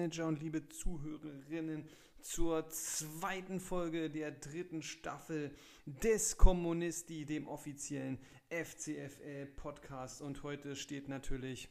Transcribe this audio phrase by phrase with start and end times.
[0.00, 1.84] FCFL-Manager und liebe Zuhörerinnen,
[2.22, 5.54] zur zweiten Folge der dritten Staffel
[5.86, 8.18] des Kommunisti, dem offiziellen
[8.50, 10.22] FCFL-Podcast.
[10.22, 11.68] Und heute steht natürlich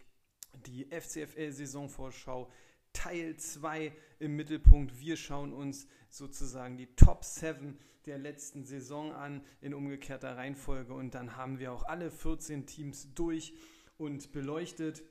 [0.67, 2.51] die FCFL-Saisonvorschau
[2.93, 4.99] Teil 2 im Mittelpunkt.
[4.99, 11.13] Wir schauen uns sozusagen die Top 7 der letzten Saison an in umgekehrter Reihenfolge und
[11.13, 13.53] dann haben wir auch alle 14 Teams durch
[13.97, 15.03] und beleuchtet.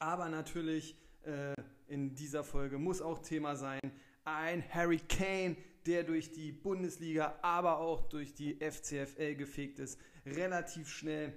[0.00, 1.54] Aber natürlich äh,
[1.92, 3.80] in dieser Folge muss auch Thema sein,
[4.24, 10.00] ein Harry Kane, der durch die Bundesliga, aber auch durch die FCFL gefegt ist.
[10.24, 11.34] Relativ schnell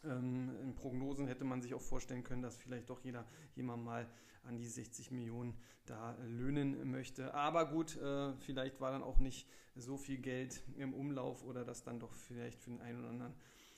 [0.05, 4.09] Ähm, in Prognosen hätte man sich auch vorstellen können, dass vielleicht doch jeder jemand mal
[4.45, 5.55] an die 60 Millionen
[5.87, 7.35] da löhnen möchte.
[7.35, 11.83] Aber gut, äh, vielleicht war dann auch nicht so viel Geld im Umlauf oder das
[11.83, 13.35] dann doch vielleicht für den einen oder anderen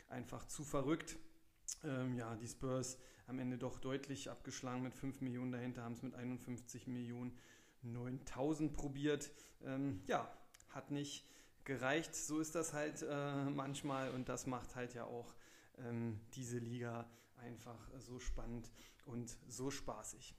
[0.08, 1.16] einfach zu verrückt.
[1.82, 6.02] Ähm, ja, die Spurs am Ende doch deutlich abgeschlagen mit 5 Millionen dahinter, haben es
[6.02, 7.32] mit 51 Millionen
[7.82, 9.30] 9000 probiert.
[9.64, 10.30] Ähm, ja,
[10.70, 11.26] hat nicht
[11.64, 12.14] gereicht.
[12.14, 15.34] So ist das halt äh, manchmal und das macht halt ja auch
[15.78, 18.70] ähm, diese Liga einfach so spannend
[19.06, 20.34] und so spaßig.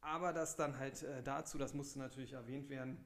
[0.00, 3.04] Aber das dann halt äh, dazu, das musste natürlich erwähnt werden.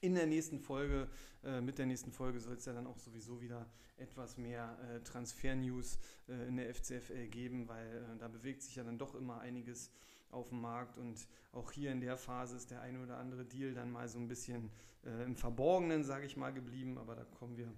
[0.00, 1.08] In der nächsten Folge,
[1.42, 3.66] äh, mit der nächsten Folge soll es ja dann auch sowieso wieder
[3.96, 5.98] etwas mehr äh, Transfer-News
[6.28, 9.90] äh, in der FCFL geben, weil äh, da bewegt sich ja dann doch immer einiges
[10.30, 13.72] auf dem Markt und auch hier in der Phase ist der eine oder andere Deal
[13.72, 14.70] dann mal so ein bisschen
[15.04, 17.72] äh, im Verborgenen, sage ich mal, geblieben, aber da kommen wir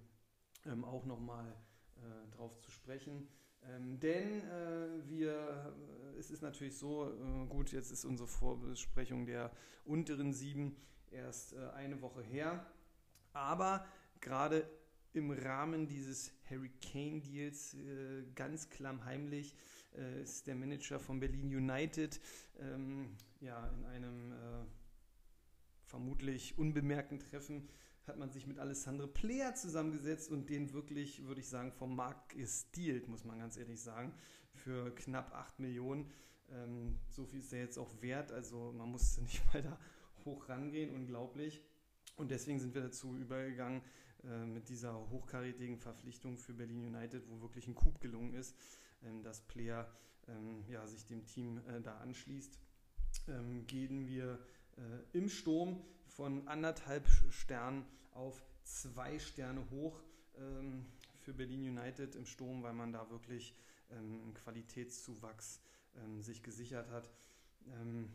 [0.66, 1.46] ähm, auch nochmal
[1.96, 3.28] äh, drauf zu sprechen.
[3.62, 5.74] Ähm, denn äh, wir,
[6.14, 9.50] äh, es ist natürlich so, äh, gut, jetzt ist unsere Vorbesprechung der
[9.84, 10.76] unteren sieben
[11.10, 12.66] erst äh, eine Woche her,
[13.32, 13.86] aber
[14.20, 14.68] gerade
[15.12, 19.54] im Rahmen dieses Hurricane Deals äh, ganz klammheimlich
[19.96, 22.20] äh, ist der Manager von Berlin United
[22.60, 24.36] ähm, ja, in einem äh,
[25.86, 27.68] vermutlich unbemerkten Treffen
[28.06, 32.36] hat man sich mit Alessandro Player zusammengesetzt und den wirklich, würde ich sagen, vom Markt
[32.36, 34.14] gestealt, muss man ganz ehrlich sagen,
[34.52, 36.10] für knapp 8 Millionen.
[36.50, 39.78] Ähm, so viel ist er jetzt auch wert, also man musste nicht da
[40.24, 41.62] hoch rangehen, unglaublich.
[42.16, 43.82] Und deswegen sind wir dazu übergegangen,
[44.24, 48.56] äh, mit dieser hochkarätigen Verpflichtung für Berlin United, wo wirklich ein Coup gelungen ist,
[49.04, 49.90] ähm, dass Player
[50.28, 52.58] ähm, ja, sich dem Team äh, da anschließt,
[53.28, 54.38] ähm, gehen wir
[54.76, 60.02] äh, im Sturm von anderthalb Sternen auf zwei Sterne hoch
[60.38, 60.86] ähm,
[61.20, 63.54] für Berlin United im Sturm, weil man da wirklich
[63.90, 65.60] ähm, einen Qualitätszuwachs
[65.96, 67.10] ähm, sich gesichert hat.
[67.66, 68.10] Ähm,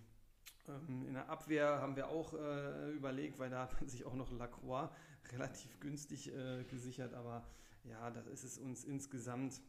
[0.68, 4.16] ähm, in der Abwehr haben wir auch äh, überlegt, weil da hat man sich auch
[4.16, 4.90] noch Lacroix
[5.31, 7.48] relativ günstig äh, gesichert, aber
[7.84, 9.62] ja, da ist es uns insgesamt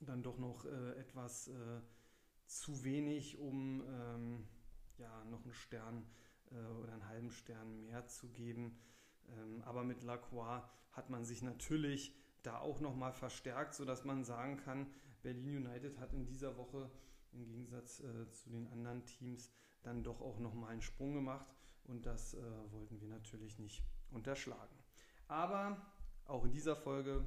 [0.00, 1.80] dann doch noch äh, etwas äh,
[2.46, 4.48] zu wenig, um ähm,
[5.02, 6.06] ja, noch einen Stern
[6.50, 8.78] äh, oder einen halben Stern mehr zu geben.
[9.28, 10.62] Ähm, aber mit Lacroix
[10.92, 14.86] hat man sich natürlich da auch nochmal verstärkt, sodass man sagen kann,
[15.22, 16.90] Berlin United hat in dieser Woche
[17.32, 19.50] im Gegensatz äh, zu den anderen Teams
[19.82, 21.46] dann doch auch nochmal einen Sprung gemacht.
[21.84, 24.76] Und das äh, wollten wir natürlich nicht unterschlagen.
[25.28, 25.80] Aber
[26.26, 27.24] auch in dieser Folge,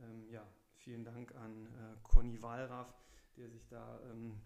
[0.00, 2.92] ähm, ja, vielen Dank an äh, Conny Walraff,
[3.36, 4.40] der sich da ähm,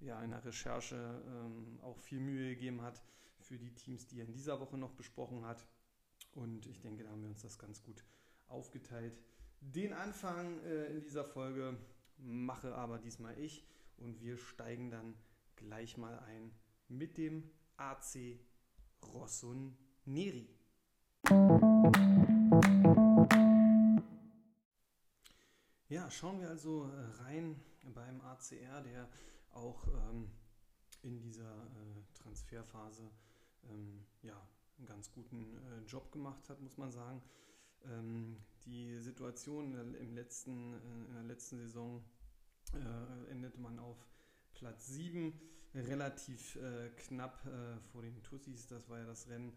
[0.00, 3.02] ja, in der Recherche ähm, auch viel Mühe gegeben hat
[3.40, 5.66] für die Teams, die er in dieser Woche noch besprochen hat.
[6.32, 8.04] Und ich denke, da haben wir uns das ganz gut
[8.48, 9.18] aufgeteilt.
[9.60, 11.76] Den Anfang äh, in dieser Folge
[12.16, 13.66] mache aber diesmal ich
[13.98, 15.14] und wir steigen dann
[15.56, 16.50] gleich mal ein
[16.88, 18.38] mit dem AC
[19.02, 20.48] Rosson Neri.
[25.88, 29.08] Ja, schauen wir also äh, rein beim ACR, der
[29.52, 30.30] auch ähm,
[31.02, 33.10] in dieser äh, Transferphase
[33.70, 34.40] ähm, ja,
[34.78, 37.22] einen ganz guten äh, Job gemacht hat, muss man sagen.
[37.84, 38.36] Ähm,
[38.66, 42.04] die Situation im letzten, äh, in der letzten Saison
[42.74, 43.96] äh, endete man auf
[44.52, 45.32] Platz 7,
[45.74, 48.66] relativ äh, knapp äh, vor den Tussis.
[48.66, 49.52] Das war ja das Rennen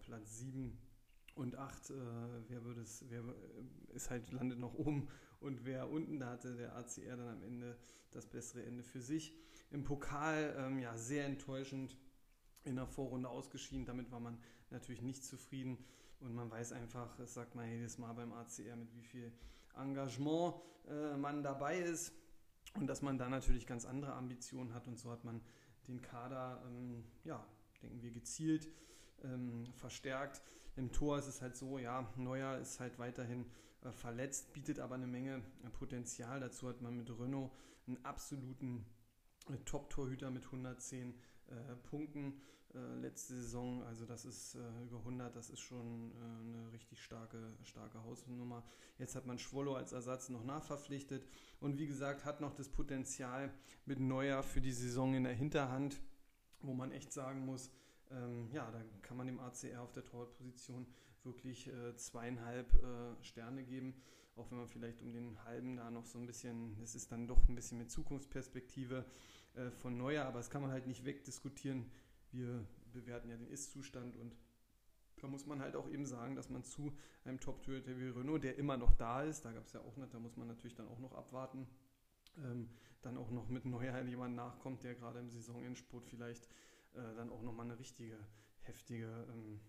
[0.00, 0.76] Platz 7
[1.34, 1.90] und 8.
[1.90, 1.94] Äh,
[2.48, 3.22] wer würde es, wer
[3.94, 5.08] ist halt landet noch oben
[5.42, 7.76] und wer unten, da hatte der ACR dann am Ende
[8.10, 9.34] das bessere Ende für sich.
[9.70, 11.96] Im Pokal ähm, ja sehr enttäuschend
[12.64, 13.86] in der Vorrunde ausgeschieden.
[13.86, 14.38] Damit war man
[14.70, 15.78] natürlich nicht zufrieden.
[16.20, 19.32] Und man weiß einfach, das sagt man jedes Mal beim ACR, mit wie viel
[19.76, 20.54] Engagement
[20.88, 22.12] äh, man dabei ist.
[22.74, 24.86] Und dass man da natürlich ganz andere Ambitionen hat.
[24.86, 25.40] Und so hat man
[25.88, 27.44] den Kader, ähm, ja,
[27.82, 28.68] denken wir, gezielt
[29.24, 30.42] ähm, verstärkt.
[30.76, 33.46] Im Tor ist es halt so, ja, Neuer ist halt weiterhin
[33.90, 36.40] verletzt, bietet aber eine Menge äh, Potenzial.
[36.40, 37.50] Dazu hat man mit Renault
[37.86, 38.86] einen absoluten
[39.50, 41.14] äh, Top-Torhüter mit 110
[41.48, 42.40] äh, Punkten
[42.74, 43.82] äh, letzte Saison.
[43.82, 48.64] Also das ist äh, über 100, das ist schon äh, eine richtig starke, starke Hausnummer.
[48.98, 51.26] Jetzt hat man Schwollo als Ersatz noch nachverpflichtet
[51.60, 53.52] und wie gesagt hat noch das Potenzial
[53.84, 56.00] mit Neuer für die Saison in der Hinterhand,
[56.60, 57.70] wo man echt sagen muss,
[58.10, 60.86] ähm, ja, da kann man dem ACR auf der Torwartposition
[61.24, 63.94] wirklich äh, zweieinhalb äh, Sterne geben.
[64.36, 67.26] Auch wenn man vielleicht um den halben da noch so ein bisschen, es ist dann
[67.26, 69.04] doch ein bisschen mit Zukunftsperspektive
[69.54, 71.90] äh, von Neuer, aber das kann man halt nicht wegdiskutieren,
[72.30, 74.34] wir bewerten ja den Ist-Zustand und
[75.20, 78.56] da muss man halt auch eben sagen, dass man zu einem Top-Torhüter wie Renault, der
[78.56, 80.88] immer noch da ist, da gab es ja auch nicht, da muss man natürlich dann
[80.88, 81.68] auch noch abwarten,
[82.38, 82.68] ähm,
[83.02, 86.46] dann auch noch mit Neuer jemand nachkommt, der gerade im Saisonendspurt vielleicht
[86.94, 88.18] äh, dann auch nochmal eine richtige,
[88.62, 89.60] heftige, ähm,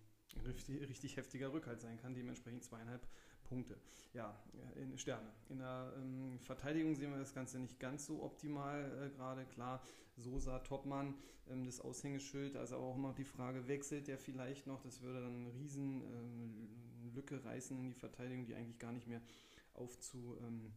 [0.46, 3.06] richtig, richtig heftiger Rückhalt sein kann, dementsprechend zweieinhalb
[3.44, 3.76] Punkte.
[4.12, 4.36] Ja,
[4.76, 5.30] in Sterne.
[5.48, 9.44] In der ähm, Verteidigung sehen wir das Ganze nicht ganz so optimal äh, gerade.
[9.44, 9.82] Klar,
[10.16, 11.14] Sosa, Topmann,
[11.50, 12.56] ähm, das Aushängeschild.
[12.56, 14.82] Also auch immer die Frage, wechselt der vielleicht noch?
[14.82, 19.06] Das würde dann eine riesen ähm, Lücke reißen in die Verteidigung, die eigentlich gar nicht
[19.06, 19.20] mehr
[19.74, 20.72] aufzu, ähm,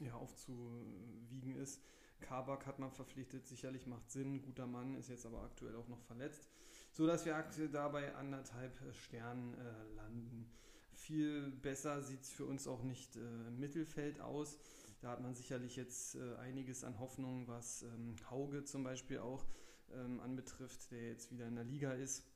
[0.00, 1.80] ja, aufzuwiegen ist.
[2.20, 6.00] Kabak hat man verpflichtet, sicherlich macht Sinn, guter Mann, ist jetzt aber aktuell auch noch
[6.02, 6.48] verletzt,
[6.92, 10.50] so dass wir aktuell dabei anderthalb Sternen äh, landen.
[10.92, 14.58] Viel besser sieht es für uns auch nicht äh, im Mittelfeld aus.
[15.00, 19.46] Da hat man sicherlich jetzt äh, einiges an Hoffnung, was ähm, Hauge zum Beispiel auch
[19.94, 22.26] ähm, anbetrifft, der jetzt wieder in der Liga ist.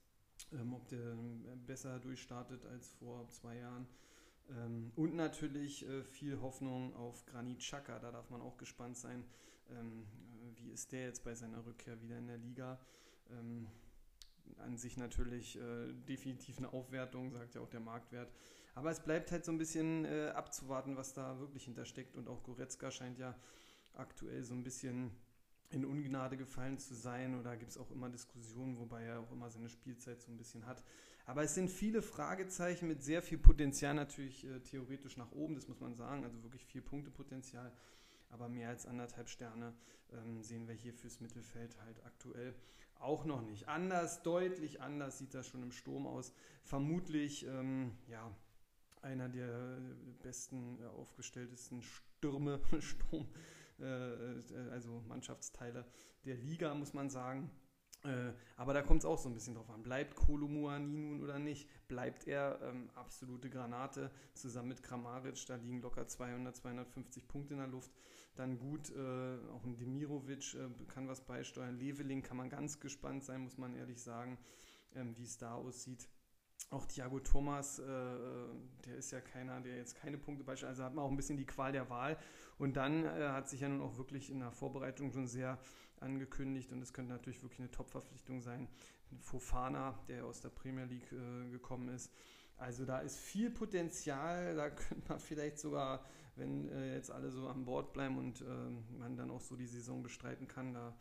[0.52, 3.86] Ähm, ob der äh, besser durchstartet als vor zwei Jahren.
[4.50, 7.98] Ähm, und natürlich äh, viel Hoffnung auf Granit Xhaka.
[7.98, 9.24] Da darf man auch gespannt sein,
[9.70, 10.06] ähm,
[10.56, 12.80] wie ist der jetzt bei seiner Rückkehr wieder in der Liga.
[13.30, 13.68] Ähm,
[14.58, 18.32] an sich natürlich äh, definitiv eine Aufwertung, sagt ja auch der Marktwert.
[18.74, 22.16] Aber es bleibt halt so ein bisschen äh, abzuwarten, was da wirklich hintersteckt.
[22.16, 23.36] Und auch Goretzka scheint ja
[23.94, 25.12] aktuell so ein bisschen
[25.70, 27.38] in Ungnade gefallen zu sein.
[27.38, 30.66] Oder gibt es auch immer Diskussionen, wobei er auch immer seine Spielzeit so ein bisschen
[30.66, 30.82] hat.
[31.26, 35.68] Aber es sind viele Fragezeichen mit sehr viel Potenzial natürlich äh, theoretisch nach oben, das
[35.68, 36.24] muss man sagen.
[36.24, 37.72] Also wirklich viel Punktepotenzial.
[38.30, 39.72] Aber mehr als anderthalb Sterne
[40.12, 42.54] ähm, sehen wir hier fürs Mittelfeld halt aktuell
[43.00, 43.68] auch noch nicht.
[43.68, 46.32] Anders, deutlich anders sieht das schon im Sturm aus.
[46.62, 48.34] Vermutlich, ähm, ja,
[49.02, 49.78] einer der
[50.22, 53.28] besten äh, aufgestelltesten Stürme, Sturm,
[53.80, 55.84] äh, äh, also Mannschaftsteile
[56.24, 57.50] der Liga, muss man sagen.
[58.04, 59.82] Äh, aber da kommt es auch so ein bisschen drauf an.
[59.82, 61.68] Bleibt Kolumuani nun oder nicht?
[61.88, 65.46] Bleibt er ähm, absolute Granate zusammen mit Kramaric?
[65.46, 67.90] Da liegen locker 200, 250 Punkte in der Luft.
[68.36, 71.78] Dann gut, äh, auch ein Demirovic äh, kann was beisteuern.
[71.78, 74.38] Leveling kann man ganz gespannt sein, muss man ehrlich sagen,
[74.94, 76.08] ähm, wie es da aussieht.
[76.70, 80.94] Auch Thiago Thomas, äh, der ist ja keiner, der jetzt keine Punkte beispielsweise, also hat
[80.94, 82.16] man auch ein bisschen die Qual der Wahl.
[82.58, 85.58] Und dann äh, hat sich ja nun auch wirklich in der Vorbereitung schon sehr
[86.00, 88.68] angekündigt und es könnte natürlich wirklich eine Top-Verpflichtung sein.
[89.20, 92.12] Fofana, der aus der Premier League äh, gekommen ist.
[92.56, 96.04] Also da ist viel Potenzial, da könnte man vielleicht sogar,
[96.36, 99.66] wenn äh, jetzt alle so an Bord bleiben und äh, man dann auch so die
[99.66, 100.94] Saison bestreiten kann, da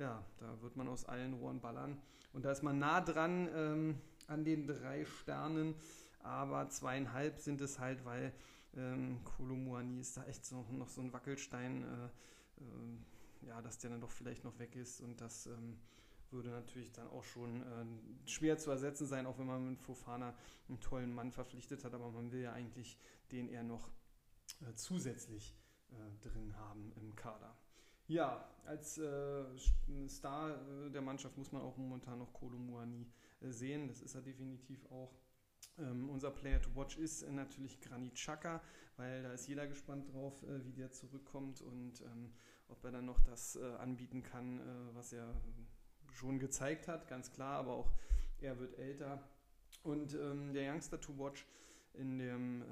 [0.00, 2.00] ja, da wird man aus allen Rohren ballern.
[2.32, 5.74] Und da ist man nah dran ähm, an den drei Sternen,
[6.22, 8.32] aber zweieinhalb sind es halt, weil
[8.76, 12.04] ähm, Kolomuani ist da echt so, noch so ein Wackelstein, äh,
[12.62, 15.78] äh, ja, dass der dann doch vielleicht noch weg ist und das ähm,
[16.30, 20.34] würde natürlich dann auch schon äh, schwer zu ersetzen sein, auch wenn man mit Fofana
[20.68, 22.96] einen tollen Mann verpflichtet hat, aber man will ja eigentlich
[23.32, 23.90] den eher noch
[24.62, 25.54] äh, zusätzlich
[25.90, 27.56] äh, drin haben im Kader.
[28.06, 29.44] Ja, als äh,
[30.08, 33.06] Star äh, der Mannschaft muss man auch momentan noch Kolo Muani
[33.40, 33.86] äh, sehen.
[33.86, 35.14] Das ist er definitiv auch.
[35.78, 38.62] Ähm, unser Player to watch ist äh, natürlich Granit Xhaka,
[38.96, 42.32] weil da ist jeder gespannt drauf, äh, wie der zurückkommt und ähm,
[42.68, 44.60] ob er dann noch das äh, anbieten kann,
[44.94, 45.34] was er
[46.12, 47.92] schon gezeigt hat, ganz klar, aber auch
[48.40, 49.22] er wird älter.
[49.82, 51.46] Und ähm, der Youngster to watch
[51.94, 52.62] in, dem,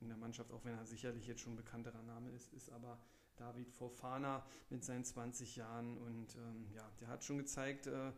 [0.00, 2.98] in der Mannschaft, auch wenn er sicherlich jetzt schon ein bekannterer Name ist, ist aber
[3.40, 5.96] David Fofana mit seinen 20 Jahren.
[5.98, 8.12] Und ähm, ja, der hat schon gezeigt, äh,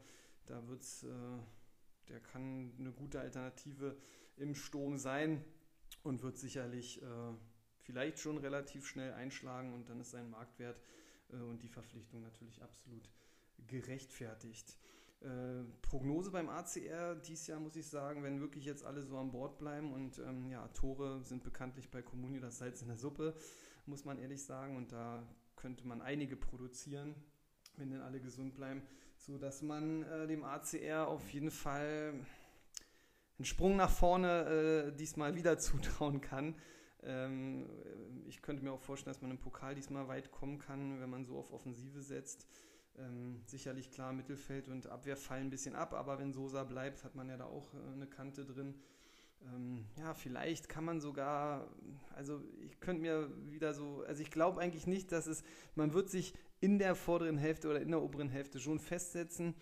[0.47, 1.09] da wird's, äh,
[2.09, 3.97] der kann eine gute Alternative
[4.37, 5.44] im Sturm sein
[6.02, 7.06] und wird sicherlich äh,
[7.82, 10.80] vielleicht schon relativ schnell einschlagen und dann ist sein Marktwert
[11.30, 13.09] äh, und die Verpflichtung natürlich absolut
[13.68, 14.76] gerechtfertigt.
[15.23, 19.31] Äh, Prognose beim ACR dies Jahr muss ich sagen, wenn wirklich jetzt alle so an
[19.31, 23.35] Bord bleiben und ähm, ja, Tore sind bekanntlich bei Comunio das Salz in der Suppe,
[23.87, 24.76] muss man ehrlich sagen.
[24.76, 25.23] Und da
[25.55, 27.14] könnte man einige produzieren,
[27.76, 28.83] wenn denn alle gesund bleiben,
[29.17, 32.14] sodass man äh, dem ACR auf jeden Fall
[33.38, 36.57] einen Sprung nach vorne äh, diesmal wieder zutrauen kann.
[37.05, 37.69] Ähm,
[38.26, 41.25] ich könnte mir auch vorstellen, dass man im Pokal diesmal weit kommen kann, wenn man
[41.25, 42.49] so auf Offensive setzt.
[42.99, 47.15] Ähm, sicherlich klar, Mittelfeld und Abwehr fallen ein bisschen ab, aber wenn Sosa bleibt, hat
[47.15, 48.75] man ja da auch äh, eine Kante drin.
[49.47, 51.69] Ähm, ja, vielleicht kann man sogar,
[52.15, 55.43] also ich könnte mir wieder so, also ich glaube eigentlich nicht, dass es,
[55.75, 59.55] man wird sich in der vorderen Hälfte oder in der oberen Hälfte schon festsetzen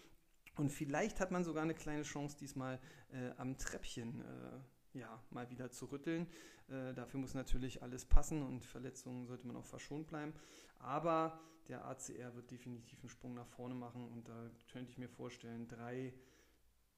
[0.57, 2.79] und vielleicht hat man sogar eine kleine Chance diesmal
[3.13, 4.59] äh, am Treppchen äh,
[4.95, 6.27] ja, mal wieder zu rütteln.
[6.69, 10.33] Äh, dafür muss natürlich alles passen und Verletzungen sollte man auch verschont bleiben.
[10.79, 15.09] Aber der ACR wird definitiv einen Sprung nach vorne machen und da könnte ich mir
[15.09, 16.13] vorstellen, drei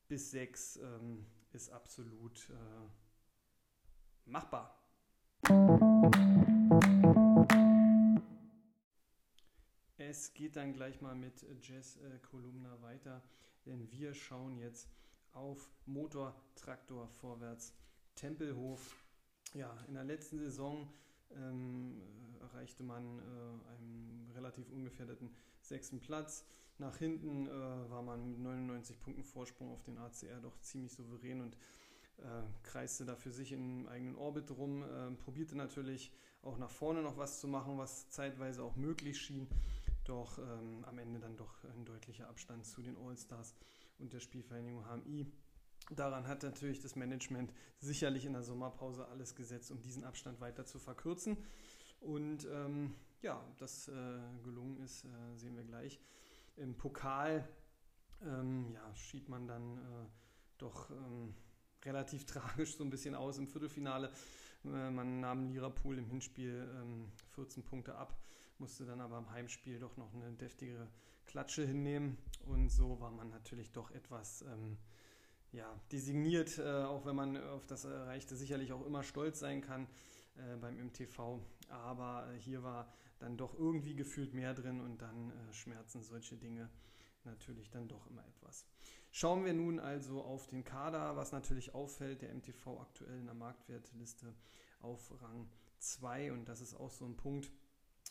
[0.08, 4.78] bis sechs ähm, ist absolut äh, machbar.
[9.96, 13.22] Es geht dann gleich mal mit Jazz äh, Kolumna weiter,
[13.66, 14.88] denn wir schauen jetzt
[15.32, 17.74] auf Motortraktor vorwärts
[18.14, 18.96] Tempelhof.
[19.54, 20.88] Ja, in der letzten Saison
[21.34, 22.00] ähm,
[22.40, 23.22] erreichte man äh,
[23.72, 26.44] einen relativ ungefährdeten sechsten Platz.
[26.78, 27.50] Nach hinten äh,
[27.90, 31.56] war man mit 99 Punkten Vorsprung auf den ACR doch ziemlich souverän und
[32.18, 36.12] äh, kreiste da für sich im eigenen Orbit rum, äh, probierte natürlich
[36.42, 39.48] auch nach vorne noch was zu machen, was zeitweise auch möglich schien,
[40.04, 43.54] doch ähm, am Ende dann doch ein deutlicher Abstand zu den All-Stars
[44.02, 45.26] und der Spielvereinigung HMI.
[45.90, 50.64] Daran hat natürlich das Management sicherlich in der Sommerpause alles gesetzt, um diesen Abstand weiter
[50.64, 51.36] zu verkürzen.
[52.00, 53.92] Und ähm, ja, das äh,
[54.42, 56.00] gelungen ist, äh, sehen wir gleich.
[56.56, 57.48] Im Pokal
[58.22, 60.08] ähm, ja, schied man dann äh,
[60.58, 61.34] doch ähm,
[61.84, 64.12] relativ tragisch so ein bisschen aus im Viertelfinale.
[64.64, 66.68] Äh, man nahm Liverpool im Hinspiel
[67.34, 68.16] 14 ähm, Punkte ab,
[68.58, 70.88] musste dann aber im Heimspiel doch noch eine deftige
[71.26, 72.18] Klatsche hinnehmen.
[72.46, 74.78] Und so war man natürlich doch etwas ähm,
[75.52, 79.86] ja, designiert, äh, auch wenn man auf das Erreichte sicherlich auch immer stolz sein kann
[80.36, 81.38] äh, beim MTV.
[81.68, 86.36] Aber äh, hier war dann doch irgendwie gefühlt mehr drin und dann äh, schmerzen solche
[86.36, 86.68] Dinge
[87.24, 88.66] natürlich dann doch immer etwas.
[89.10, 93.34] Schauen wir nun also auf den Kader, was natürlich auffällt, der MTV aktuell in der
[93.34, 94.34] Marktwertliste
[94.80, 95.48] auf Rang
[95.78, 97.52] 2 und das ist auch so ein Punkt,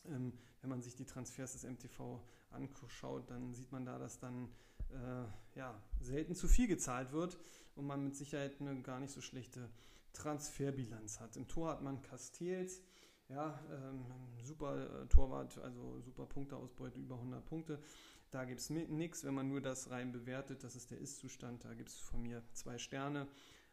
[0.06, 4.50] ähm, wenn man sich die Transfers des MTV anschaut, dann sieht man da, dass dann
[4.90, 7.38] äh, ja, selten zu viel gezahlt wird
[7.76, 9.70] und man mit Sicherheit eine gar nicht so schlechte
[10.14, 11.38] Transferbilanz hat.
[11.38, 12.82] Im Tor hat man Castells,
[13.30, 14.06] ja, ähm,
[14.44, 17.80] super äh, Torwart, also super Punkteausbeute, über 100 Punkte.
[18.30, 20.64] Da gibt es nichts, wenn man nur das rein bewertet.
[20.64, 21.66] Das ist der Ist-Zustand.
[21.66, 23.28] Da gibt es von mir zwei Sterne.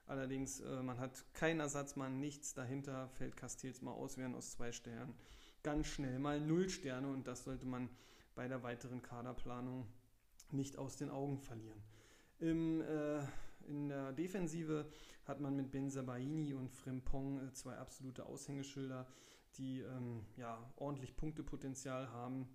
[0.07, 3.09] Allerdings, äh, man hat keinen Ersatzmann, nichts dahinter.
[3.11, 5.15] Fällt Castells mal aus, wären aus zwei Sternen
[5.63, 7.09] ganz schnell mal null Sterne.
[7.09, 7.89] Und das sollte man
[8.39, 9.89] bei der weiteren Kaderplanung
[10.53, 11.83] nicht aus den Augen verlieren.
[12.39, 13.19] Im, äh,
[13.67, 14.87] in der Defensive
[15.25, 19.09] hat man mit Benzabaini und Frimpong äh, zwei absolute Aushängeschilder
[19.57, 22.49] die ähm, ja, ordentlich Punktepotenzial haben,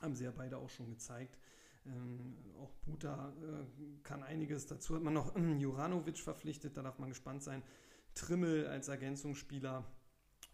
[0.00, 1.38] haben sie ja beide auch schon gezeigt.
[1.86, 4.66] Ähm, auch Buta äh, kann einiges.
[4.66, 7.62] Dazu hat man noch äh, Juranovic verpflichtet, da darf man gespannt sein.
[8.14, 9.84] Trimmel als Ergänzungsspieler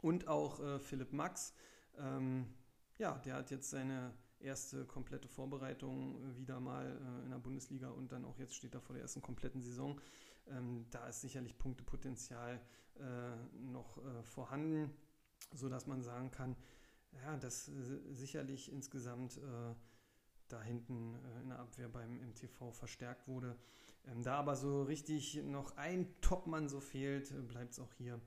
[0.03, 1.55] und auch äh, Philipp Max.
[1.97, 2.53] Ähm,
[2.99, 4.13] ja, der hat jetzt seine
[4.45, 8.75] erste komplette Vorbereitung äh, wieder mal äh, in der Bundesliga und dann auch jetzt steht
[8.75, 10.01] er vor der ersten kompletten Saison.
[10.47, 12.61] Ähm, da ist sicherlich Punktepotenzial
[13.01, 13.03] äh,
[13.57, 14.91] noch äh, vorhanden,
[15.53, 16.57] sodass man sagen kann,
[17.13, 17.73] ja, dass äh,
[18.13, 19.75] sicherlich insgesamt äh,
[20.49, 23.57] da hinten in der Abwehr beim MTV verstärkt wurde.
[24.07, 28.21] Ähm, da aber so richtig noch ein Topmann so fehlt, bleibt es auch hier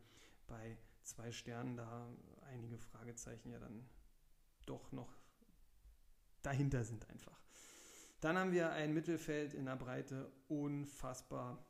[0.47, 2.07] bei zwei Sternen, da
[2.51, 3.87] einige Fragezeichen ja dann
[4.65, 5.13] doch noch
[6.41, 7.39] dahinter sind einfach.
[8.19, 11.63] Dann haben wir ein Mittelfeld in der Breite, unfassbar,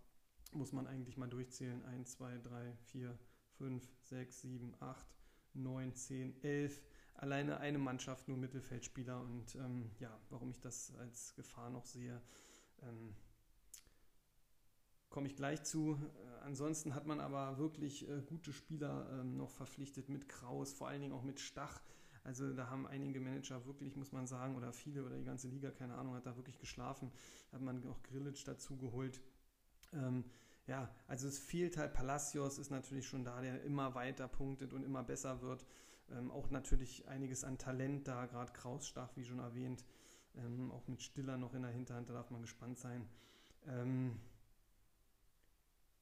[0.54, 1.84] muss man eigentlich mal durchzählen.
[1.86, 3.18] 1, 2, 3, 4,
[3.58, 5.06] 5, 6, 7, 8,
[5.54, 6.82] 9, 10, 11.
[7.16, 9.20] Alleine eine Mannschaft, nur Mittelfeldspieler.
[9.20, 12.22] Und ähm, ja, warum ich das als Gefahr noch sehe,
[12.84, 13.16] ähm,
[15.10, 15.96] komme ich gleich zu.
[15.96, 20.88] Äh, ansonsten hat man aber wirklich äh, gute Spieler ähm, noch verpflichtet mit Kraus, vor
[20.88, 21.82] allen Dingen auch mit Stach.
[22.28, 25.72] Also da haben einige Manager wirklich, muss man sagen, oder viele oder die ganze Liga,
[25.72, 27.10] keine Ahnung, hat da wirklich geschlafen.
[27.54, 29.22] Hat man auch Grillitsch dazu geholt.
[29.94, 30.26] Ähm,
[30.66, 34.84] ja, also es fehlt halt, Palacios ist natürlich schon da, der immer weiter punktet und
[34.84, 35.66] immer besser wird.
[36.12, 39.86] Ähm, auch natürlich einiges an Talent da, gerade Kraus Stach, wie schon erwähnt.
[40.36, 43.08] Ähm, auch mit Stiller noch in der Hinterhand, da darf man gespannt sein.
[43.68, 44.20] Ähm,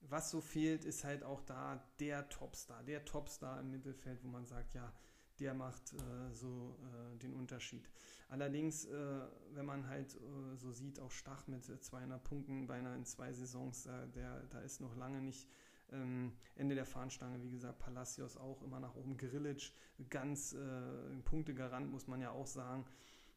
[0.02, 4.48] was so fehlt, ist halt auch da der Topstar, der Topstar im Mittelfeld, wo man
[4.48, 4.92] sagt, ja,
[5.40, 7.90] der macht äh, so äh, den Unterschied.
[8.30, 9.20] Allerdings, äh,
[9.54, 13.84] wenn man halt äh, so sieht, auch Stach mit 200 Punkten beinahe in zwei Saisons,
[14.16, 15.48] der, da ist noch lange nicht
[15.92, 17.42] ähm, Ende der Fahnenstange.
[17.44, 19.18] Wie gesagt, Palacios auch immer nach oben.
[19.18, 19.72] Grillitsch,
[20.10, 22.86] ganz äh, Punktegarant, muss man ja auch sagen.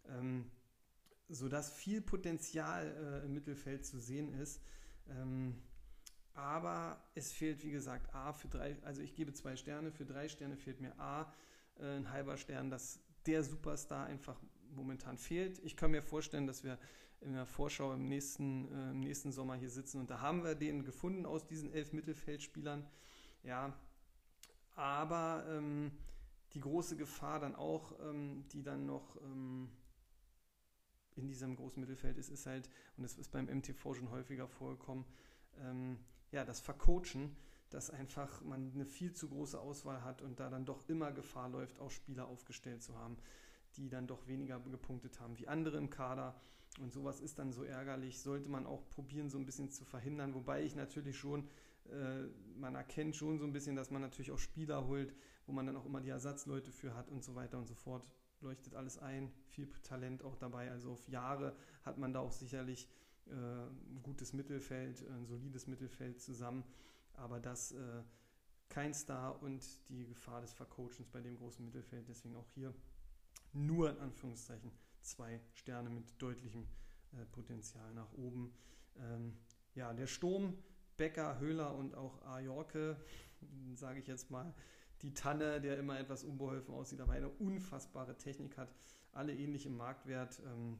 [0.09, 0.50] Ähm,
[1.28, 4.62] sodass viel Potenzial äh, im Mittelfeld zu sehen ist.
[5.11, 5.61] Ähm,
[6.33, 10.29] aber es fehlt, wie gesagt, A für drei, also ich gebe zwei Sterne, für drei
[10.29, 11.27] Sterne fehlt mir A äh,
[11.81, 14.41] ein halber Stern, dass der Superstar einfach
[14.75, 15.59] momentan fehlt.
[15.64, 16.79] Ich kann mir vorstellen, dass wir
[17.21, 20.55] in der Vorschau im nächsten, äh, im nächsten Sommer hier sitzen und da haben wir
[20.55, 22.87] den gefunden aus diesen elf Mittelfeldspielern.
[23.43, 23.73] Ja,
[24.77, 25.91] aber ähm,
[26.53, 29.69] die große Gefahr dann auch, ähm, die dann noch ähm,
[31.17, 35.05] in diesem großen Mittelfeld ist, ist halt, und das ist beim MTV schon häufiger vorgekommen,
[35.61, 35.99] ähm,
[36.31, 37.37] ja, das Vercoachen,
[37.70, 41.48] dass einfach man eine viel zu große Auswahl hat und da dann doch immer Gefahr
[41.48, 43.16] läuft, auch Spieler aufgestellt zu haben,
[43.76, 46.40] die dann doch weniger gepunktet haben wie andere im Kader.
[46.81, 50.35] Und sowas ist dann so ärgerlich, sollte man auch probieren, so ein bisschen zu verhindern.
[50.35, 51.48] Wobei ich natürlich schon,
[51.90, 52.24] äh,
[52.57, 55.12] man erkennt schon so ein bisschen, dass man natürlich auch Spieler holt,
[55.46, 58.07] wo man dann auch immer die Ersatzleute für hat und so weiter und so fort.
[58.40, 60.70] Leuchtet alles ein, viel Talent auch dabei.
[60.70, 62.88] Also auf Jahre hat man da auch sicherlich
[63.26, 66.64] äh, ein gutes Mittelfeld, ein solides Mittelfeld zusammen.
[67.18, 68.02] Aber das äh,
[68.68, 72.09] kein Star und die Gefahr des Vercoachens bei dem großen Mittelfeld.
[72.09, 72.74] Deswegen auch hier
[73.52, 76.66] nur in Anführungszeichen zwei Sterne mit deutlichem
[77.12, 78.52] äh, Potenzial nach oben.
[78.96, 79.37] Ähm,
[79.74, 80.59] ja, der Sturm,
[80.96, 82.96] Becker, Höhler und auch Ajorke,
[83.74, 84.54] sage ich jetzt mal,
[85.02, 88.74] die Tanne, der immer etwas unbeholfen aussieht, aber eine unfassbare Technik hat.
[89.12, 90.40] Alle ähnlich im Marktwert.
[90.44, 90.78] Ähm,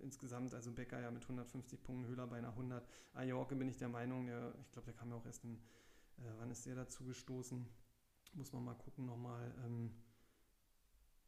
[0.00, 2.86] insgesamt, also Becker ja mit 150 Punkten, Höhler beinahe 100.
[3.14, 5.56] Ajorke bin ich der Meinung, der, ich glaube, der kam ja auch erst in,
[6.18, 7.66] äh, wann ist der dazu gestoßen?
[8.34, 9.54] Muss man mal gucken nochmal.
[9.64, 9.90] Ähm,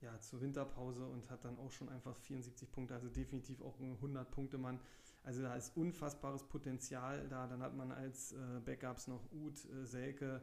[0.00, 3.96] ja, zur Winterpause und hat dann auch schon einfach 74 Punkte, also definitiv auch ein
[3.98, 4.80] 100-Punkte-Mann.
[5.22, 7.46] Also da ist unfassbares Potenzial da.
[7.46, 10.42] Dann hat man als äh, Backups noch Uth, äh, Selke,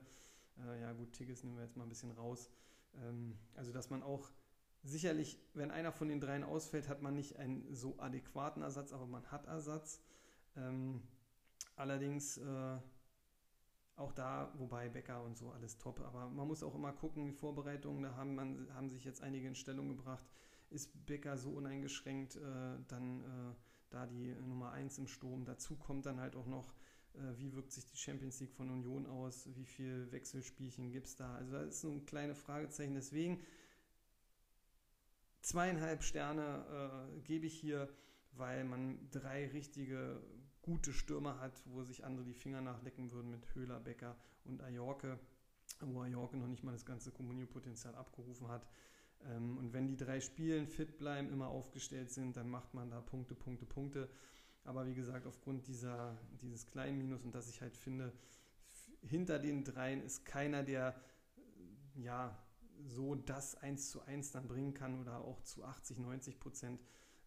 [0.58, 2.50] äh, ja gut, Tigges nehmen wir jetzt mal ein bisschen raus.
[2.96, 4.30] Ähm, also dass man auch
[4.84, 9.06] sicherlich, wenn einer von den dreien ausfällt, hat man nicht einen so adäquaten Ersatz, aber
[9.06, 10.02] man hat Ersatz.
[10.56, 11.02] Ähm,
[11.76, 12.78] allerdings äh,
[13.96, 17.32] auch da, wobei Becker und so alles top, aber man muss auch immer gucken, die
[17.32, 20.26] Vorbereitungen, da haben, man, haben sich jetzt einige in Stellung gebracht.
[20.70, 22.40] Ist Becker so uneingeschränkt, äh,
[22.88, 23.56] dann äh,
[23.92, 25.46] da die Nummer 1 im Sturm.
[25.46, 26.74] Dazu kommt dann halt auch noch,
[27.14, 31.16] äh, wie wirkt sich die Champions League von Union aus, wie viel Wechselspielchen gibt es
[31.16, 31.36] da.
[31.36, 32.96] Also das ist so ein kleines Fragezeichen.
[32.96, 33.40] Deswegen
[35.44, 37.90] zweieinhalb Sterne äh, gebe ich hier,
[38.32, 40.22] weil man drei richtige
[40.62, 45.20] gute Stürmer hat, wo sich andere die Finger nachlecken würden mit Höhler, Becker und Ajorke,
[45.82, 48.66] wo Ajorke noch nicht mal das ganze Kommuniopotenzial abgerufen hat.
[49.26, 53.02] Ähm, und wenn die drei spielen, fit bleiben, immer aufgestellt sind, dann macht man da
[53.02, 54.10] Punkte, Punkte, Punkte.
[54.64, 58.14] Aber wie gesagt, aufgrund dieser, dieses kleinen Minus und dass ich halt finde,
[59.02, 60.96] hinter den dreien ist keiner, der
[61.96, 62.38] ja
[62.86, 66.82] so das 1 zu 1 dann bringen kann oder auch zu 80, 90 Prozent.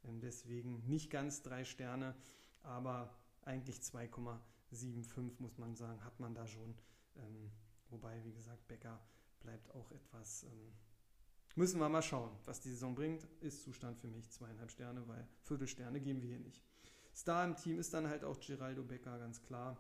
[0.05, 2.15] Ähm, deswegen nicht ganz drei Sterne,
[2.63, 6.75] aber eigentlich 2,75 muss man sagen, hat man da schon.
[7.17, 7.51] Ähm,
[7.89, 9.01] wobei, wie gesagt, Becker
[9.41, 10.73] bleibt auch etwas ähm,
[11.57, 13.27] müssen wir mal schauen, was die Saison bringt.
[13.41, 16.63] Ist Zustand für mich zweieinhalb Sterne, weil Viertelsterne geben wir hier nicht.
[17.15, 19.79] Star im Team ist dann halt auch Geraldo Becker, ganz klar.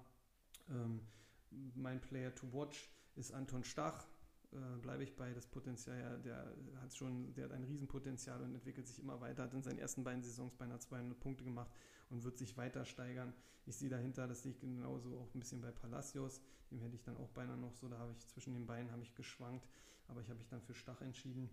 [1.75, 4.07] Mein Player to watch ist Anton Stach.
[4.57, 8.55] Äh, bleibe ich bei das Potenzial, ja, der hat schon, der hat ein Riesenpotenzial und
[8.55, 11.71] entwickelt sich immer weiter, hat in seinen ersten beiden Saisons beinahe 200 Punkte gemacht
[12.09, 13.35] und wird sich weiter steigern.
[13.67, 16.41] Ich sehe dahinter, das sehe ich genauso auch ein bisschen bei Palacios,
[16.71, 19.03] dem hätte ich dann auch beinahe noch so, da habe ich zwischen den beiden habe
[19.03, 19.69] ich geschwankt,
[20.09, 21.51] aber ich habe mich dann für Stach entschieden.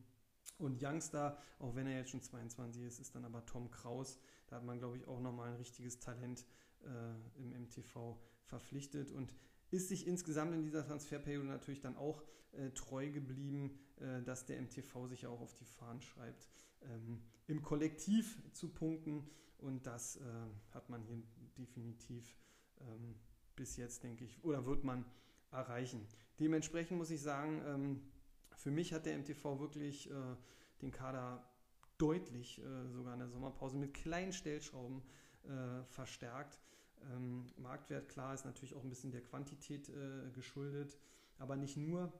[0.57, 4.19] Und Youngster, auch wenn er jetzt schon 22 ist, ist dann aber Tom Kraus.
[4.47, 6.45] Da hat man, glaube ich, auch nochmal ein richtiges Talent
[6.83, 9.33] äh, im MTV verpflichtet und
[9.73, 14.61] ist sich insgesamt in dieser Transferperiode natürlich dann auch äh, treu geblieben, äh, dass der
[14.61, 16.47] MTV sich auch auf die Fahnen schreibt,
[16.83, 19.27] ähm, im Kollektiv zu punkten.
[19.57, 20.21] Und das äh,
[20.71, 21.17] hat man hier
[21.57, 22.37] definitiv
[22.81, 23.15] ähm,
[23.55, 25.05] bis jetzt, denke ich, oder wird man
[25.51, 26.05] erreichen.
[26.39, 28.01] Dementsprechend muss ich sagen, ähm,
[28.55, 30.13] für mich hat der MTV wirklich äh,
[30.81, 31.43] den Kader
[31.97, 35.01] deutlich, äh, sogar in der Sommerpause, mit kleinen Stellschrauben
[35.43, 36.59] äh, verstärkt.
[37.11, 40.97] Ähm, Marktwert, klar, ist natürlich auch ein bisschen der Quantität äh, geschuldet,
[41.37, 42.11] aber nicht nur.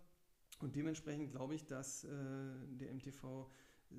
[0.60, 3.50] Und dementsprechend glaube ich, dass äh, der MTV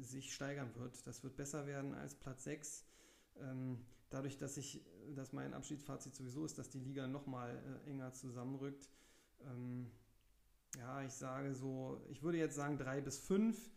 [0.01, 1.07] sich steigern wird.
[1.07, 2.85] Das wird besser werden als Platz 6.
[3.41, 8.13] Ähm, dadurch, dass ich, dass mein Abschiedsfazit sowieso ist, dass die Liga nochmal äh, enger
[8.13, 8.89] zusammenrückt.
[9.45, 9.91] Ähm,
[10.79, 13.71] ja, ich sage so, ich würde jetzt sagen 3 bis 5.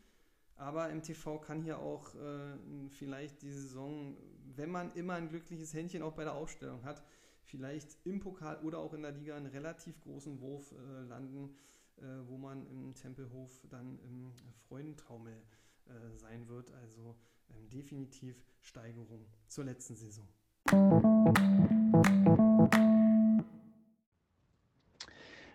[0.55, 4.17] Aber MTV kann hier auch äh, vielleicht die Saison,
[4.57, 7.03] wenn man immer ein glückliches Händchen auch bei der Aufstellung hat,
[7.43, 11.55] vielleicht im Pokal oder auch in der Liga einen relativ großen Wurf äh, landen,
[11.97, 14.33] äh, wo man im Tempelhof dann im
[14.67, 15.33] Freudentaumel
[15.85, 16.71] äh, sein wird.
[16.73, 17.15] Also
[17.49, 20.27] ähm, definitiv Steigerung zur letzten Saison.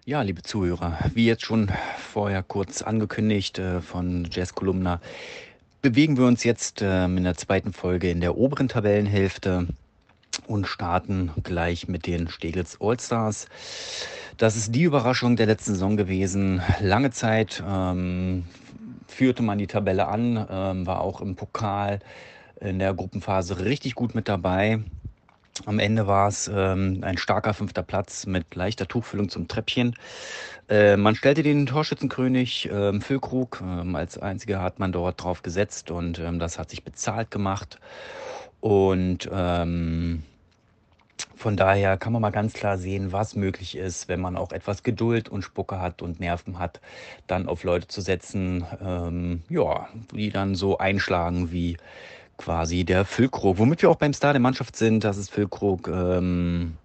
[0.05, 5.01] Ja, liebe Zuhörer, wie jetzt schon vorher kurz angekündigt äh, von Jazz Kolumna,
[5.83, 9.67] bewegen wir uns jetzt äh, in der zweiten Folge in der oberen Tabellenhälfte
[10.47, 13.49] und starten gleich mit den Steglitz Allstars.
[14.39, 16.63] Das ist die Überraschung der letzten Saison gewesen.
[16.81, 18.45] Lange Zeit ähm,
[19.09, 21.99] führte man die Tabelle an, ähm, war auch im Pokal
[22.61, 24.79] in der Gruppenphase richtig gut mit dabei.
[25.65, 29.95] Am Ende war es ähm, ein starker fünfter Platz mit leichter Tuchfüllung zum Treppchen.
[30.69, 33.63] Äh, man stellte den Torschützenkönig ähm, Füllkrug.
[33.63, 37.79] Ähm, als einziger hat man dort drauf gesetzt und ähm, das hat sich bezahlt gemacht.
[38.61, 40.25] Und ähm,
[41.37, 44.83] von daher kann man mal ganz klar sehen, was möglich ist, wenn man auch etwas
[44.83, 46.81] Geduld und Spucke hat und Nerven hat,
[47.27, 51.77] dann auf Leute zu setzen, ähm, ja, die dann so einschlagen wie
[52.37, 53.59] quasi der Füllkrug.
[53.59, 55.89] Womit wir auch beim Star der Mannschaft sind, das ist Füllkrug.
[55.89, 56.77] Ähm,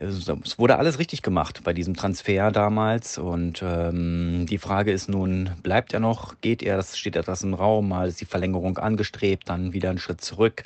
[0.00, 3.18] es wurde alles richtig gemacht bei diesem Transfer damals.
[3.18, 6.40] Und ähm, die Frage ist nun, bleibt er noch?
[6.40, 6.76] Geht er?
[6.76, 7.88] Das steht etwas im Raum.
[7.88, 10.62] Mal ist die Verlängerung angestrebt, dann wieder einen Schritt zurück.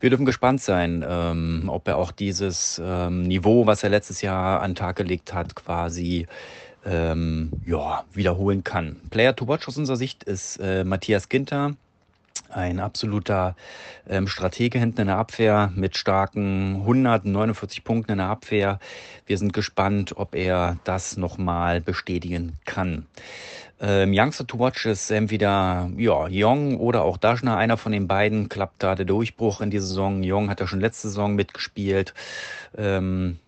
[0.00, 4.60] Wir dürfen gespannt sein, ähm, ob er auch dieses ähm, Niveau, was er letztes Jahr
[4.60, 6.26] an den Tag gelegt hat, quasi
[6.84, 8.96] ähm, ja, wiederholen kann.
[9.10, 11.76] Player to watch aus unserer Sicht ist äh, Matthias Ginter
[12.50, 13.56] ein absoluter
[14.08, 18.78] ähm, Stratege hinten in der Abwehr mit starken 149 Punkten in der Abwehr.
[19.26, 23.06] Wir sind gespannt, ob er das nochmal bestätigen kann.
[23.78, 27.56] Ähm, Youngster to Watch ist entweder ja, Young oder auch Dashner.
[27.56, 30.22] Einer von den beiden klappt da der Durchbruch in dieser Saison.
[30.24, 32.14] Young hat ja schon letzte Saison mitgespielt.
[32.76, 33.38] Ähm,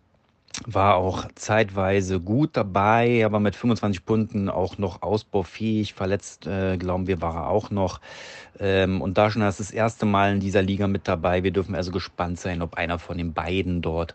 [0.66, 5.94] war auch zeitweise gut dabei, aber mit 25 Punkten auch noch ausbaufähig.
[5.94, 8.00] Verletzt, äh, glauben wir, war er auch noch.
[8.58, 11.44] Ähm, und Daschner ist das erste Mal in dieser Liga mit dabei.
[11.44, 14.14] Wir dürfen also gespannt sein, ob einer von den beiden dort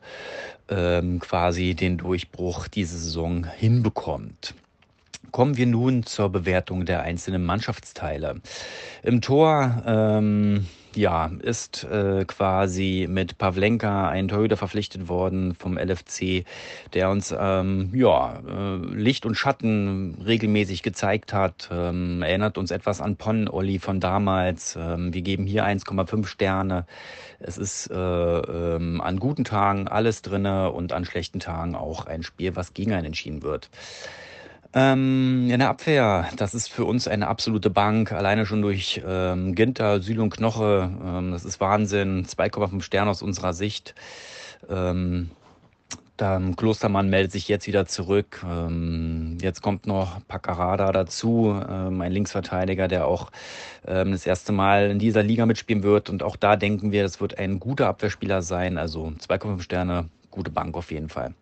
[0.69, 4.53] ähm, quasi den Durchbruch diese Saison hinbekommt.
[5.31, 8.41] Kommen wir nun zur Bewertung der einzelnen Mannschaftsteile.
[9.01, 10.67] Im Tor ähm,
[10.97, 16.45] ja, ist äh, quasi mit Pavlenka ein Torhüter verpflichtet worden vom LFC,
[16.93, 21.69] der uns ähm, ja, äh, Licht und Schatten regelmäßig gezeigt hat.
[21.71, 24.77] Ähm, erinnert uns etwas an Pon Olli von damals.
[24.79, 26.85] Ähm, wir geben hier 1,5 Sterne.
[27.39, 32.23] Es ist äh, ähm, an guten Tagen alles drinne und an schlechten Tagen auch ein
[32.23, 33.69] Spiel, was gegen einen entschieden wird.
[34.75, 39.53] Ähm, in der Abwehr, das ist für uns eine absolute Bank, alleine schon durch ähm,
[39.53, 40.91] Ginter, Süle und Knoche.
[41.05, 42.25] Ähm, das ist Wahnsinn.
[42.25, 43.93] 2,5 Sterne aus unserer Sicht.
[44.69, 45.29] Ähm,
[46.17, 48.43] dann Klostermann meldet sich jetzt wieder zurück.
[48.47, 53.31] Ähm, jetzt kommt noch Paccarada dazu, ähm, ein Linksverteidiger, der auch
[53.85, 56.09] ähm, das erste Mal in dieser Liga mitspielen wird.
[56.09, 58.77] Und auch da denken wir, das wird ein guter Abwehrspieler sein.
[58.77, 61.33] Also 2,5 Sterne gute Bank auf jeden Fall.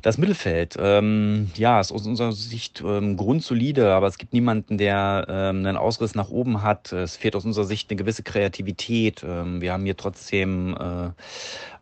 [0.00, 5.26] Das Mittelfeld, ähm, ja, ist aus unserer Sicht ähm, grundsolide, aber es gibt niemanden, der
[5.28, 6.92] ähm, einen Ausriss nach oben hat.
[6.92, 9.22] Es fehlt aus unserer Sicht eine gewisse Kreativität.
[9.22, 11.10] Ähm, wir haben hier trotzdem äh,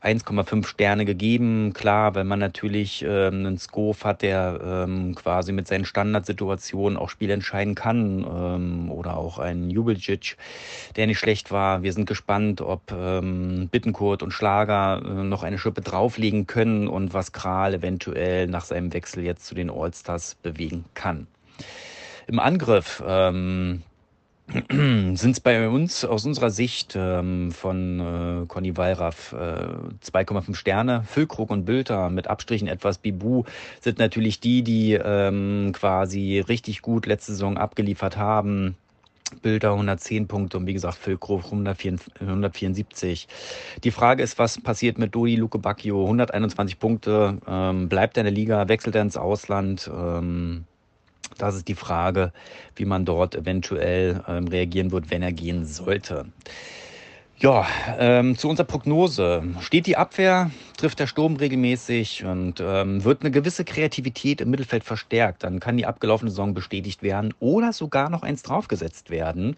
[0.03, 1.73] 1,5 Sterne gegeben.
[1.75, 7.11] Klar, wenn man natürlich ähm, einen Skov hat, der ähm, quasi mit seinen Standardsituationen auch
[7.11, 10.37] Spiele entscheiden kann ähm, oder auch einen Jubeljic,
[10.97, 11.83] der nicht schlecht war.
[11.83, 17.13] Wir sind gespannt, ob ähm, Bittenkurt und Schlager äh, noch eine Schippe drauflegen können und
[17.13, 21.27] was Kral eventuell nach seinem Wechsel jetzt zu den Allstars bewegen kann.
[22.27, 23.83] Im Angriff ähm,
[24.71, 31.05] sind es bei uns aus unserer Sicht ähm, von äh, Conny Wallraff äh, 2,5 Sterne.
[31.07, 33.45] Füllkrug und Bülter mit Abstrichen etwas Bibu
[33.81, 38.77] sind natürlich die, die ähm, quasi richtig gut letzte Saison abgeliefert haben.
[39.43, 43.29] Bilder 110 Punkte und wie gesagt Füllkrug 174.
[43.85, 46.03] Die Frage ist, was passiert mit Dodi Luke Bacchio?
[46.03, 49.89] 121 Punkte, ähm, bleibt er in der Liga, wechselt er ins Ausland?
[49.95, 50.65] Ähm,
[51.39, 52.33] das ist die Frage,
[52.77, 56.27] wie man dort eventuell ähm, reagieren wird, wenn er gehen sollte.
[57.43, 57.67] Ja,
[57.99, 59.43] ähm, zu unserer Prognose.
[59.61, 64.85] Steht die Abwehr, trifft der Sturm regelmäßig und ähm, wird eine gewisse Kreativität im Mittelfeld
[64.85, 69.57] verstärkt, dann kann die abgelaufene Saison bestätigt werden oder sogar noch eins draufgesetzt werden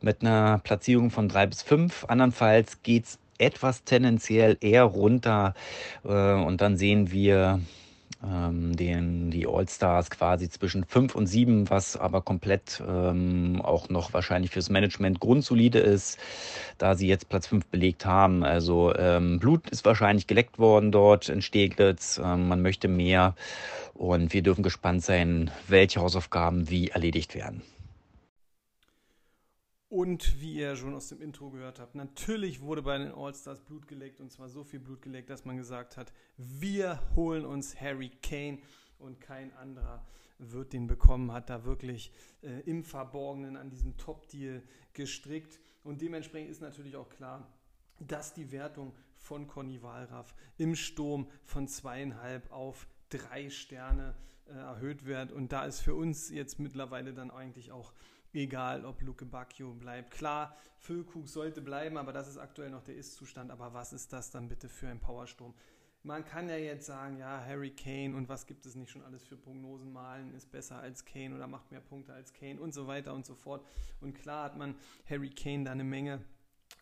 [0.00, 2.04] mit einer Platzierung von drei bis fünf.
[2.06, 5.54] Andernfalls geht's etwas tendenziell eher runter
[6.04, 7.60] äh, und dann sehen wir
[8.24, 14.12] ähm, den, die All-Stars quasi zwischen 5 und 7, was aber komplett ähm, auch noch
[14.12, 16.18] wahrscheinlich fürs Management grundsolide ist,
[16.78, 18.44] da sie jetzt Platz 5 belegt haben.
[18.44, 22.20] Also ähm, Blut ist wahrscheinlich geleckt worden dort in Steglitz.
[22.22, 23.34] Ähm, man möchte mehr
[23.94, 27.62] und wir dürfen gespannt sein, welche Hausaufgaben wie erledigt werden.
[29.88, 33.88] Und wie ihr schon aus dem Intro gehört habt, natürlich wurde bei den All-Stars Blut
[33.88, 38.10] geleckt und zwar so viel Blut geleckt, dass man gesagt hat, wir holen uns Harry
[38.22, 38.58] Kane
[38.98, 40.06] und kein anderer
[40.38, 45.58] wird den bekommen, hat da wirklich äh, im Verborgenen an diesem Top-Deal gestrickt.
[45.82, 47.50] Und dementsprechend ist natürlich auch klar,
[47.98, 54.14] dass die Wertung von Conny Walraff im Sturm von zweieinhalb auf drei Sterne
[54.46, 55.32] äh, erhöht wird.
[55.32, 57.92] Und da ist für uns jetzt mittlerweile dann eigentlich auch
[58.32, 60.10] egal ob Luke Bacchio bleibt.
[60.10, 63.50] Klar, Füllkrug sollte bleiben, aber das ist aktuell noch der Ist-Zustand.
[63.50, 65.54] Aber was ist das dann bitte für ein Powersturm?
[66.04, 69.24] Man kann ja jetzt sagen, ja, Harry Kane und was gibt es nicht schon alles
[69.24, 72.86] für Prognosen malen, ist besser als Kane oder macht mehr Punkte als Kane und so
[72.86, 73.66] weiter und so fort.
[74.00, 74.76] Und klar hat man
[75.10, 76.24] Harry Kane da eine Menge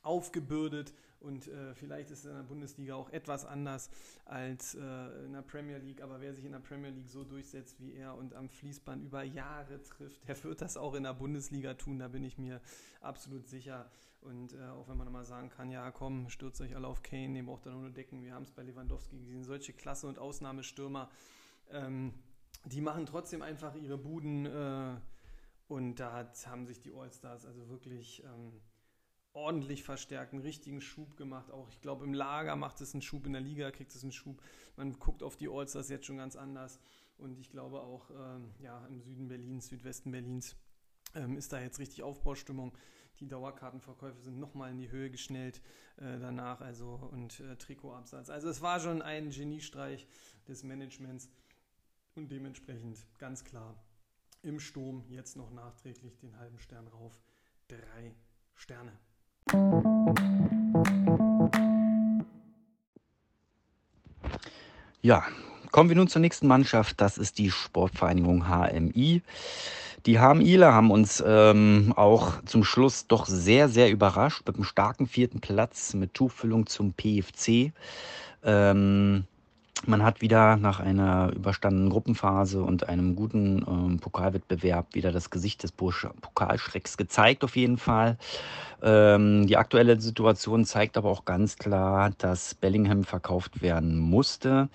[0.02, 0.92] aufgebürdet
[1.26, 3.90] und äh, vielleicht ist es in der Bundesliga auch etwas anders
[4.26, 6.00] als äh, in der Premier League.
[6.00, 9.24] Aber wer sich in der Premier League so durchsetzt wie er und am Fließband über
[9.24, 11.98] Jahre trifft, der wird das auch in der Bundesliga tun.
[11.98, 12.60] Da bin ich mir
[13.00, 13.90] absolut sicher.
[14.20, 17.34] Und äh, auch wenn man mal sagen kann, ja komm, stürzt euch alle auf Kane,
[17.34, 18.22] den braucht er nur decken.
[18.22, 19.42] Wir haben es bei Lewandowski gesehen.
[19.42, 21.10] Solche Klasse- und Ausnahmestürmer,
[21.70, 22.14] ähm,
[22.64, 24.46] die machen trotzdem einfach ihre Buden.
[24.46, 24.94] Äh,
[25.68, 28.22] und da hat, haben sich die Allstars also wirklich...
[28.22, 28.60] Ähm,
[29.36, 31.50] ordentlich verstärkt, einen richtigen Schub gemacht.
[31.50, 34.12] Auch ich glaube, im Lager macht es einen Schub, in der Liga kriegt es einen
[34.12, 34.42] Schub.
[34.76, 36.80] Man guckt auf die Allstars jetzt schon ganz anders.
[37.18, 40.56] Und ich glaube auch ähm, ja, im Süden Berlins, Südwesten Berlins
[41.14, 42.76] ähm, ist da jetzt richtig Aufbaustimmung.
[43.20, 45.62] Die Dauerkartenverkäufe sind nochmal in die Höhe geschnellt
[45.96, 48.28] äh, danach, also und äh, Trikotabsatz.
[48.28, 50.06] Also es war schon ein Geniestreich
[50.48, 51.30] des Managements
[52.14, 53.82] und dementsprechend ganz klar
[54.42, 57.22] im Sturm jetzt noch nachträglich den halben Stern rauf.
[57.68, 58.14] Drei
[58.54, 58.92] Sterne.
[65.06, 65.22] Ja,
[65.70, 67.00] kommen wir nun zur nächsten Mannschaft.
[67.00, 69.22] Das ist die Sportvereinigung HMI.
[70.04, 75.06] Die HMIler haben uns ähm, auch zum Schluss doch sehr, sehr überrascht mit einem starken
[75.06, 77.72] vierten Platz mit Tuchfüllung zum PFC.
[78.42, 79.28] Ähm,
[79.84, 85.62] man hat wieder nach einer überstandenen Gruppenphase und einem guten ähm, Pokalwettbewerb wieder das Gesicht
[85.62, 88.16] des Pokalschrecks gezeigt, auf jeden Fall.
[88.82, 94.68] Ähm, die aktuelle Situation zeigt aber auch ganz klar, dass Bellingham verkauft werden musste.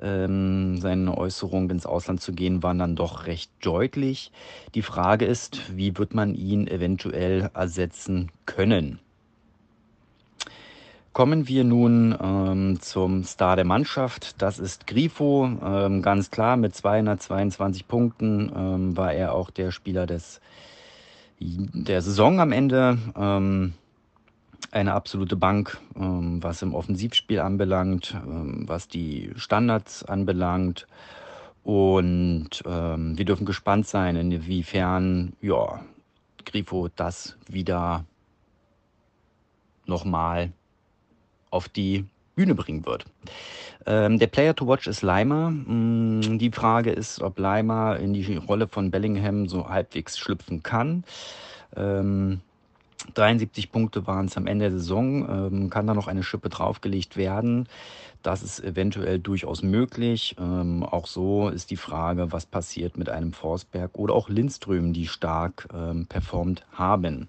[0.00, 4.30] Ähm, seine Äußerung, ins Ausland zu gehen, waren dann doch recht deutlich.
[4.74, 8.98] Die Frage ist, wie wird man ihn eventuell ersetzen können?
[11.14, 14.42] Kommen wir nun ähm, zum Star der Mannschaft.
[14.42, 15.48] Das ist Grifo.
[15.64, 20.40] Ähm, ganz klar, mit 222 Punkten ähm, war er auch der Spieler des,
[21.38, 22.98] der Saison am Ende.
[23.16, 23.74] Ähm,
[24.72, 30.88] eine absolute Bank, ähm, was im Offensivspiel anbelangt, ähm, was die Standards anbelangt.
[31.62, 35.80] Und wir dürfen gespannt sein, inwiefern ja,
[36.44, 38.04] Grifo das wieder
[39.86, 40.52] nochmal
[41.54, 43.04] auf die Bühne bringen wird.
[43.86, 45.50] Ähm, der Player to Watch ist Leimer.
[45.50, 51.04] Mm, die Frage ist, ob Leimer in die Rolle von Bellingham so halbwegs schlüpfen kann.
[51.76, 52.40] Ähm,
[53.12, 55.28] 73 Punkte waren es am Ende der Saison.
[55.28, 57.68] Ähm, kann da noch eine Schippe draufgelegt werden?
[58.22, 60.34] Das ist eventuell durchaus möglich.
[60.40, 65.06] Ähm, auch so ist die Frage, was passiert mit einem Forsberg oder auch Lindström, die
[65.08, 67.28] stark ähm, performt haben.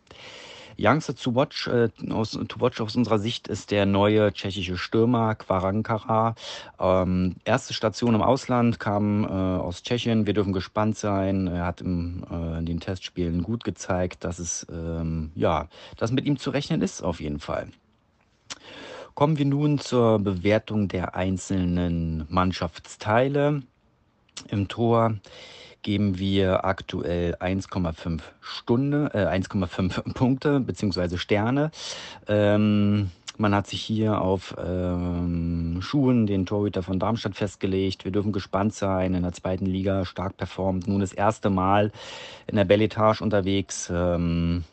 [0.77, 5.35] Youngster to watch, äh, aus, to watch aus unserer Sicht ist der neue tschechische Stürmer
[5.35, 6.35] Kvarankara.
[6.79, 10.25] Ähm, erste Station im Ausland, kam äh, aus Tschechien.
[10.25, 11.47] Wir dürfen gespannt sein.
[11.47, 16.25] Er hat im, äh, in den Testspielen gut gezeigt, dass es ähm, ja, dass mit
[16.25, 17.69] ihm zu rechnen ist auf jeden Fall.
[19.13, 23.63] Kommen wir nun zur Bewertung der einzelnen Mannschaftsteile.
[24.49, 25.15] Im Tor
[25.85, 31.69] geben wir aktuell 1,5 Stunde, äh, 1,5 Punkte beziehungsweise Sterne.
[32.27, 38.03] Ähm, man hat sich hier auf ähm, Schuhen den Torhüter von Darmstadt festgelegt.
[38.03, 39.13] Wir dürfen gespannt sein.
[39.13, 40.87] In der zweiten Liga stark performt.
[40.87, 41.91] Nun das erste Mal
[42.47, 43.91] in der Belletage unterwegs.
[43.93, 44.63] Ähm,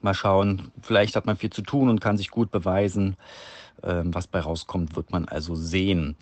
[0.00, 0.72] mal schauen.
[0.80, 3.18] Vielleicht hat man viel zu tun und kann sich gut beweisen.
[3.82, 6.16] Ähm, was bei rauskommt, wird man also sehen.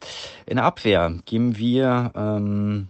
[0.47, 2.89] In der Abwehr geben wir ähm,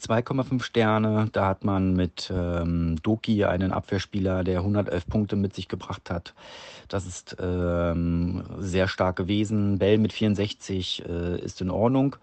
[0.00, 1.28] 2,5 Sterne.
[1.32, 6.34] Da hat man mit ähm, Doki einen Abwehrspieler, der 111 Punkte mit sich gebracht hat.
[6.88, 9.78] Das ist ähm, sehr stark gewesen.
[9.78, 12.16] Bell mit 64 äh, ist in Ordnung.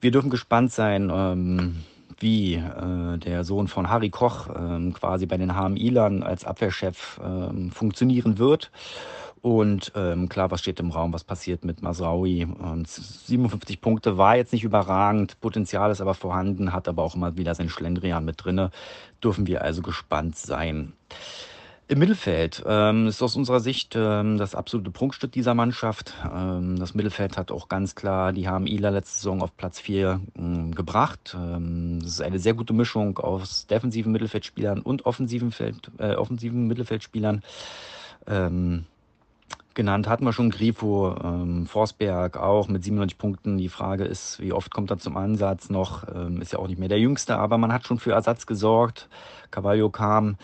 [0.00, 1.76] Wir dürfen gespannt sein, ähm,
[2.18, 7.70] wie äh, der Sohn von Harry Koch ähm, quasi bei den HMI-Lern als Abwehrchef ähm,
[7.70, 8.70] funktionieren wird.
[9.42, 12.44] Und ähm, klar, was steht im Raum, was passiert mit Masraoui?
[12.44, 17.36] Und 57 Punkte war jetzt nicht überragend, Potenzial ist aber vorhanden, hat aber auch immer
[17.36, 18.70] wieder sein Schlendrian mit drinne.
[19.22, 20.92] Dürfen wir also gespannt sein.
[21.90, 26.14] Im Mittelfeld ähm, ist aus unserer Sicht ähm, das absolute Prunkstück dieser Mannschaft.
[26.32, 30.72] Ähm, das Mittelfeld hat auch ganz klar die HMIler letzte Saison auf Platz 4 ähm,
[30.72, 31.34] gebracht.
[31.36, 36.68] Ähm, das ist eine sehr gute Mischung aus defensiven Mittelfeldspielern und offensiven, Feld, äh, offensiven
[36.68, 37.42] Mittelfeldspielern.
[38.28, 38.84] Ähm,
[39.74, 43.58] genannt hatten wir schon Grifo, ähm, Forsberg auch mit 97 Punkten.
[43.58, 46.04] Die Frage ist, wie oft kommt er zum Ansatz noch?
[46.14, 49.08] Ähm, ist ja auch nicht mehr der Jüngste, aber man hat schon für Ersatz gesorgt.
[49.50, 50.36] Cavallo kam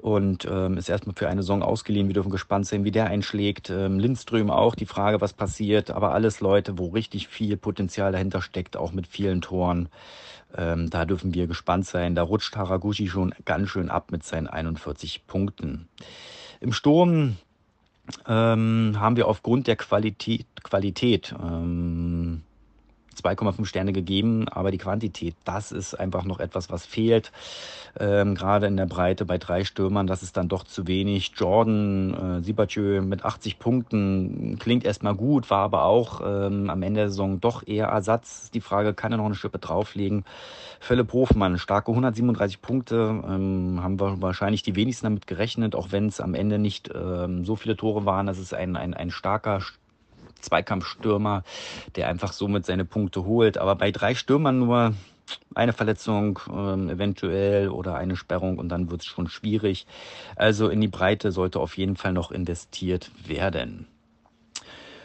[0.00, 2.08] und ähm, ist erstmal für eine Saison ausgeliehen.
[2.08, 3.70] Wir dürfen gespannt sein, wie der einschlägt.
[3.70, 5.90] Ähm, Lindström auch, die Frage, was passiert.
[5.90, 9.88] Aber alles Leute, wo richtig viel Potenzial dahinter steckt, auch mit vielen Toren.
[10.56, 12.14] Ähm, da dürfen wir gespannt sein.
[12.14, 15.88] Da rutscht Haraguchi schon ganz schön ab mit seinen 41 Punkten.
[16.60, 17.36] Im Sturm
[18.26, 22.42] ähm, haben wir aufgrund der Qualität, Qualität ähm,
[23.16, 27.32] 2,5 Sterne gegeben, aber die Quantität, das ist einfach noch etwas, was fehlt.
[27.98, 31.32] Ähm, gerade in der Breite bei drei Stürmern, das ist dann doch zu wenig.
[31.36, 37.00] Jordan äh, Sibachö mit 80 Punkten klingt erstmal gut, war aber auch ähm, am Ende
[37.00, 38.50] der Saison doch eher Ersatz.
[38.50, 40.24] Die Frage, kann er noch eine Schippe drauflegen?
[40.78, 46.06] Philipp Hofmann, starke 137 Punkte, ähm, haben wir wahrscheinlich die wenigsten damit gerechnet, auch wenn
[46.06, 48.26] es am Ende nicht ähm, so viele Tore waren.
[48.26, 49.60] Das ist ein, ein, ein starker
[50.40, 51.44] Zweikampfstürmer,
[51.96, 53.58] der einfach somit seine Punkte holt.
[53.58, 54.94] Aber bei drei Stürmern nur
[55.54, 59.86] eine Verletzung ähm, eventuell oder eine Sperrung und dann wird es schon schwierig.
[60.36, 63.86] Also in die Breite sollte auf jeden Fall noch investiert werden.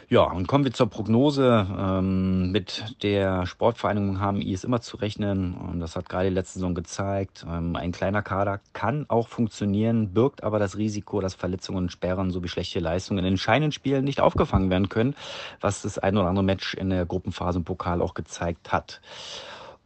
[0.08, 1.66] Ja, und kommen wir zur Prognose.
[1.76, 5.54] Ähm, mit der Sportvereinigung HMI ist immer zu rechnen.
[5.54, 7.44] Und das hat gerade die letzte Saison gezeigt.
[7.48, 12.30] Ähm, ein kleiner Kader kann auch funktionieren, birgt aber das Risiko, dass Verletzungen und Sperren
[12.30, 15.16] sowie schlechte Leistungen in den entscheidenden Spielen nicht aufgefangen werden können,
[15.60, 19.00] was das ein oder andere Match in der Gruppenphase im Pokal auch gezeigt hat.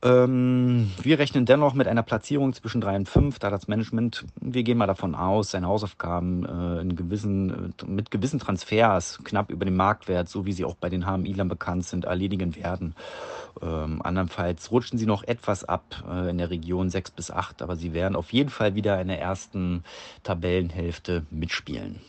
[0.03, 4.63] Ähm, wir rechnen dennoch mit einer Platzierung zwischen 3 und 5, da das Management, wir
[4.63, 9.67] gehen mal davon aus, seine Hausaufgaben äh, in gewissen, äh, mit gewissen Transfers knapp über
[9.67, 12.95] den Marktwert, so wie sie auch bei den HMI-Lern bekannt sind, erledigen werden.
[13.61, 17.77] Ähm, andernfalls rutschen sie noch etwas ab äh, in der Region 6 bis 8, aber
[17.77, 19.85] sie werden auf jeden Fall wieder in der ersten
[20.23, 22.01] Tabellenhälfte mitspielen.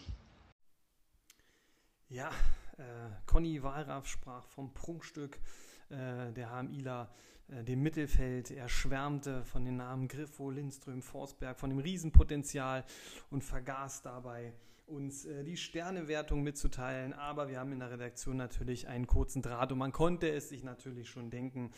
[2.07, 2.29] Ja,
[2.77, 2.83] äh,
[3.25, 5.39] Conny Walraff sprach vom Prunkstück
[5.89, 7.09] äh, der HMIler
[7.51, 8.51] dem Mittelfeld.
[8.51, 12.85] Er schwärmte von den Namen Griffo, Lindström, Forsberg, von dem Riesenpotenzial
[13.29, 14.53] und vergaß dabei,
[14.87, 17.13] uns äh, die Sternewertung mitzuteilen.
[17.13, 20.63] Aber wir haben in der Redaktion natürlich einen kurzen Draht und man konnte es sich
[20.63, 21.71] natürlich schon denken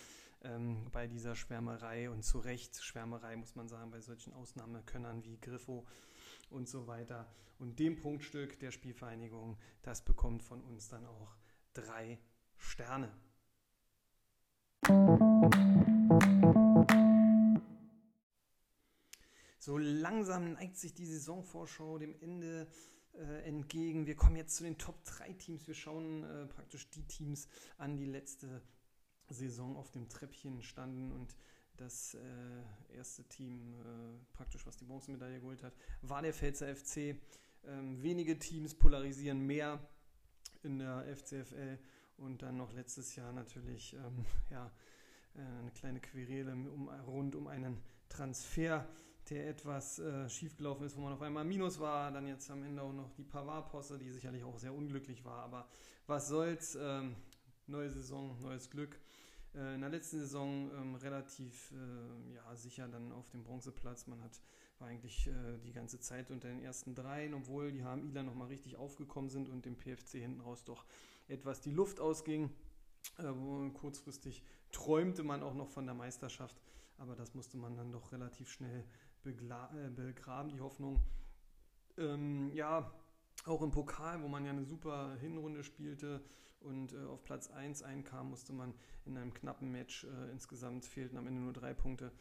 [0.43, 5.39] ähm, bei dieser Schwärmerei und zu Recht Schwärmerei, muss man sagen, bei solchen Ausnahmekönnern wie
[5.39, 5.85] Griffo
[6.49, 7.27] und so weiter.
[7.59, 11.35] Und dem Punktstück der Spielvereinigung, das bekommt von uns dann auch
[11.73, 12.19] drei
[12.57, 13.11] Sterne.
[19.59, 22.67] So langsam neigt sich die Saisonvorschau dem Ende
[23.13, 24.05] äh, entgegen.
[24.07, 25.67] Wir kommen jetzt zu den Top 3 Teams.
[25.67, 28.61] Wir schauen äh, praktisch die Teams an, die letzte
[29.29, 31.35] Saison auf dem Treppchen standen und
[31.77, 37.15] das äh, erste Team, äh, praktisch was die Bronzemedaille geholt hat, war der Pfälzer FC.
[37.65, 39.79] Ähm, wenige Teams polarisieren mehr
[40.61, 41.79] in der FCFL
[42.17, 44.71] und dann noch letztes Jahr natürlich ähm, ja,
[45.35, 48.87] eine kleine Querele um, rund um einen Transfer,
[49.29, 52.11] der etwas äh, schiefgelaufen ist, wo man auf einmal Minus war.
[52.11, 55.43] Dann jetzt am Ende auch noch die Pavard-Posse, die sicherlich auch sehr unglücklich war.
[55.43, 55.67] Aber
[56.07, 56.77] was soll's?
[56.79, 57.15] Ähm,
[57.67, 58.99] neue Saison, neues Glück.
[59.55, 64.07] Äh, in der letzten Saison ähm, relativ äh, ja, sicher dann auf dem Bronzeplatz.
[64.07, 64.41] Man hat,
[64.79, 68.75] war eigentlich äh, die ganze Zeit unter den ersten dreien, obwohl die HMIler nochmal richtig
[68.75, 70.85] aufgekommen sind und dem PFC hinten raus doch
[71.27, 72.49] etwas die Luft ausging.
[73.17, 74.43] Äh, kurzfristig
[74.73, 76.61] träumte man auch noch von der Meisterschaft,
[76.97, 78.83] aber das musste man dann doch relativ schnell
[79.25, 81.01] äh, begraben, die Hoffnung.
[81.97, 82.91] Ähm, ja,
[83.45, 86.21] auch im Pokal, wo man ja eine super Hinrunde spielte
[86.59, 88.73] und äh, auf Platz 1 einkam, musste man
[89.05, 92.11] in einem knappen Match äh, insgesamt fehlten am Ende nur drei Punkte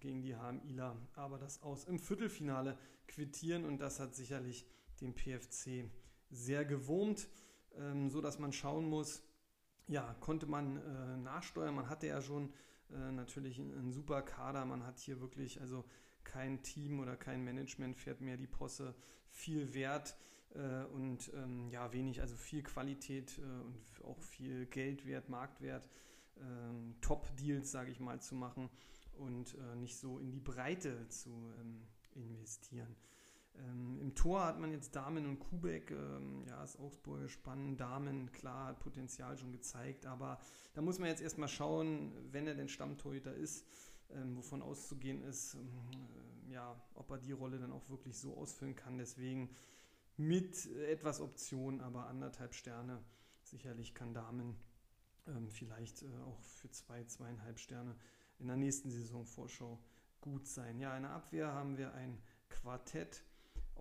[0.00, 4.66] gegen die HMIler, aber das aus im Viertelfinale quittieren und das hat sicherlich
[5.00, 5.88] den PFC
[6.30, 7.28] sehr gewurmt,
[7.76, 9.22] ähm, so dass man schauen muss,
[9.88, 11.74] ja, konnte man äh, nachsteuern.
[11.74, 12.52] Man hatte ja schon
[12.90, 14.64] äh, natürlich einen, super Kader.
[14.64, 15.84] Man hat hier wirklich, also
[16.24, 18.94] kein Team oder kein Management fährt mehr die Posse
[19.28, 20.16] viel wert
[20.54, 25.88] äh, und ähm, ja, wenig, also viel Qualität äh, und auch viel Geldwert, Marktwert,
[26.40, 28.70] ähm, Top-Deals, sage ich mal, zu machen
[29.18, 31.30] und äh, nicht so in die Breite zu
[31.60, 31.82] ähm,
[32.14, 32.94] investieren.
[33.58, 37.80] Ähm, Im Tor hat man jetzt Damen und Kubek, ähm, ja, ist Augsburg spannend.
[37.80, 40.38] Damen, klar, hat Potenzial schon gezeigt, aber
[40.74, 43.66] da muss man jetzt erstmal schauen, wenn er denn Stammtorhüter ist,
[44.10, 48.74] ähm, wovon auszugehen ist, ähm, ja, ob er die Rolle dann auch wirklich so ausfüllen
[48.74, 48.98] kann.
[48.98, 49.50] Deswegen
[50.16, 53.02] mit etwas Option, aber anderthalb Sterne.
[53.42, 54.56] Sicherlich kann Damen
[55.26, 57.96] ähm, vielleicht äh, auch für zwei, zweieinhalb Sterne
[58.38, 59.78] in der nächsten Saison Vorschau
[60.20, 60.78] gut sein.
[60.78, 63.24] Ja, in der Abwehr haben wir ein Quartett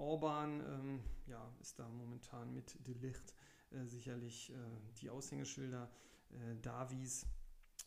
[0.01, 3.33] Orban ähm, ja, ist da momentan mit Delicht
[3.71, 4.55] äh, sicherlich äh,
[4.99, 5.89] die Aushängeschilder.
[6.31, 7.25] Äh, Davies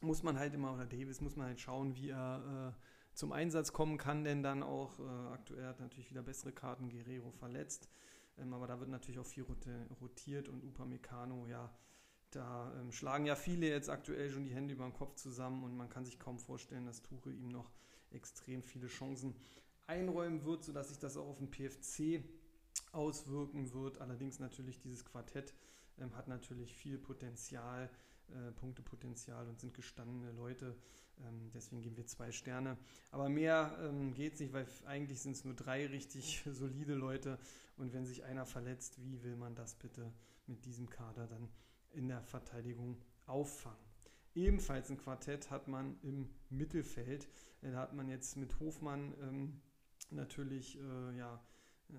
[0.01, 3.73] muss man halt immer, oder Davis muss man halt schauen, wie er äh, zum Einsatz
[3.73, 7.89] kommen kann, denn dann auch äh, aktuell hat natürlich wieder bessere Karten, Guerrero verletzt.
[8.39, 9.45] Ähm, aber da wird natürlich auch viel
[10.01, 11.73] rotiert und Upamecano, ja,
[12.31, 15.77] da ähm, schlagen ja viele jetzt aktuell schon die Hände über den Kopf zusammen und
[15.77, 17.71] man kann sich kaum vorstellen, dass Tuchel ihm noch
[18.11, 19.35] extrem viele Chancen
[19.87, 22.25] einräumen wird, sodass sich das auch auf den PFC
[22.93, 24.01] auswirken wird.
[24.01, 25.55] Allerdings natürlich dieses Quartett
[25.99, 27.91] ähm, hat natürlich viel Potenzial,
[28.29, 30.77] äh, Punktepotenzial und sind gestandene Leute.
[31.23, 32.77] Ähm, deswegen geben wir zwei Sterne.
[33.11, 37.39] Aber mehr ähm, geht es nicht, weil eigentlich sind es nur drei richtig solide Leute.
[37.77, 40.13] Und wenn sich einer verletzt, wie will man das bitte
[40.47, 41.49] mit diesem Kader dann
[41.91, 43.79] in der Verteidigung auffangen?
[44.35, 47.29] Ebenfalls ein Quartett hat man im Mittelfeld.
[47.63, 49.61] Äh, da hat man jetzt mit Hofmann ähm,
[50.11, 51.41] natürlich äh, ja,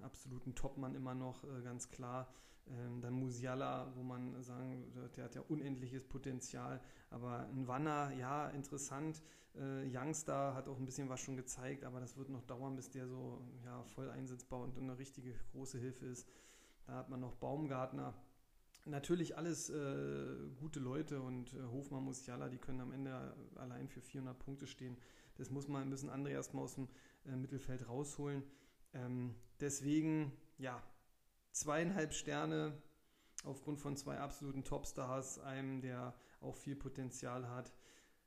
[0.01, 2.27] absoluten Topmann immer noch, äh, ganz klar.
[2.67, 6.81] Ähm, dann Musiala, wo man sagen, der hat ja unendliches Potenzial.
[7.11, 9.21] Aber ein Wanner, ja, interessant.
[9.53, 12.89] Äh, Youngster hat auch ein bisschen was schon gezeigt, aber das wird noch dauern, bis
[12.89, 16.27] der so ja, voll einsetzbar und eine richtige große Hilfe ist.
[16.87, 18.13] Da hat man noch Baumgartner.
[18.85, 24.01] Natürlich alles äh, gute Leute und äh, Hofmann, Musiala, die können am Ende allein für
[24.01, 24.97] 400 Punkte stehen.
[25.37, 26.87] Das muss man, müssen andere erstmal aus dem
[27.27, 28.43] äh, Mittelfeld rausholen.
[28.93, 30.81] Ähm, deswegen, ja,
[31.51, 32.81] zweieinhalb Sterne
[33.43, 37.73] aufgrund von zwei absoluten Topstars, einem, der auch viel Potenzial hat.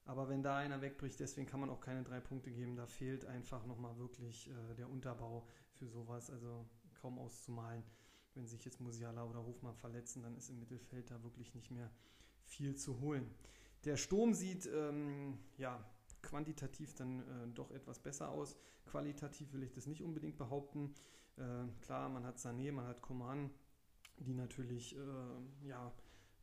[0.05, 2.77] Aber wenn da einer wegbricht, deswegen kann man auch keine drei Punkte geben.
[2.77, 6.31] Da fehlt einfach nochmal wirklich äh, der Unterbau für sowas.
[6.31, 7.83] Also kaum auszumalen.
[8.35, 11.91] Wenn sich jetzt Musiala oder Hofmann verletzen, dann ist im Mittelfeld da wirklich nicht mehr
[12.45, 13.29] viel zu holen.
[13.85, 15.85] Der Sturm sieht ähm, ja
[16.23, 18.57] quantitativ dann äh, doch etwas besser aus.
[18.87, 20.95] Qualitativ will ich das nicht unbedingt behaupten.
[21.37, 23.51] Äh, klar, man hat Sané, man hat Coman,
[24.19, 25.93] die natürlich äh, ja,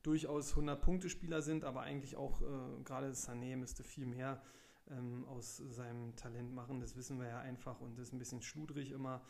[0.04, 4.42] durchaus 100-Punkte-Spieler sind, aber eigentlich auch äh, gerade Sané müsste viel mehr
[4.90, 6.80] ähm, aus seinem Talent machen.
[6.80, 9.22] Das wissen wir ja einfach und das ist ein bisschen schludrig immer.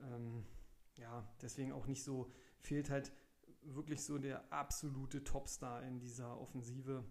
[0.00, 0.44] Ähm,
[0.96, 2.30] ja, deswegen auch nicht so,
[2.60, 3.12] fehlt halt
[3.62, 7.04] wirklich so der absolute Topstar in dieser Offensive.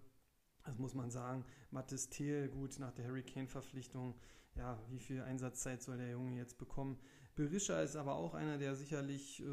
[0.63, 1.45] Das muss man sagen.
[1.71, 4.15] Mathis Thiel, gut, nach der Hurricane-Verpflichtung,
[4.55, 6.99] ja, wie viel Einsatzzeit soll der Junge jetzt bekommen?
[7.35, 9.45] Berisha ist aber auch einer, der sicherlich äh,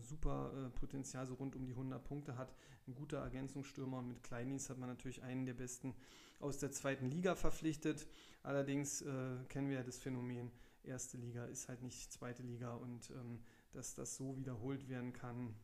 [0.00, 2.54] super äh, Potenzial so rund um die 100 Punkte hat.
[2.86, 5.94] Ein guter Ergänzungsstürmer und mit Kleindienst hat man natürlich einen der besten
[6.38, 8.06] aus der zweiten Liga verpflichtet.
[8.42, 10.52] Allerdings äh, kennen wir ja das Phänomen,
[10.84, 13.40] erste Liga ist halt nicht zweite Liga und ähm,
[13.72, 15.54] dass das so wiederholt werden kann.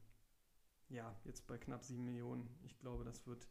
[0.89, 2.49] Ja, jetzt bei knapp 7 Millionen.
[2.65, 3.47] Ich glaube, das wird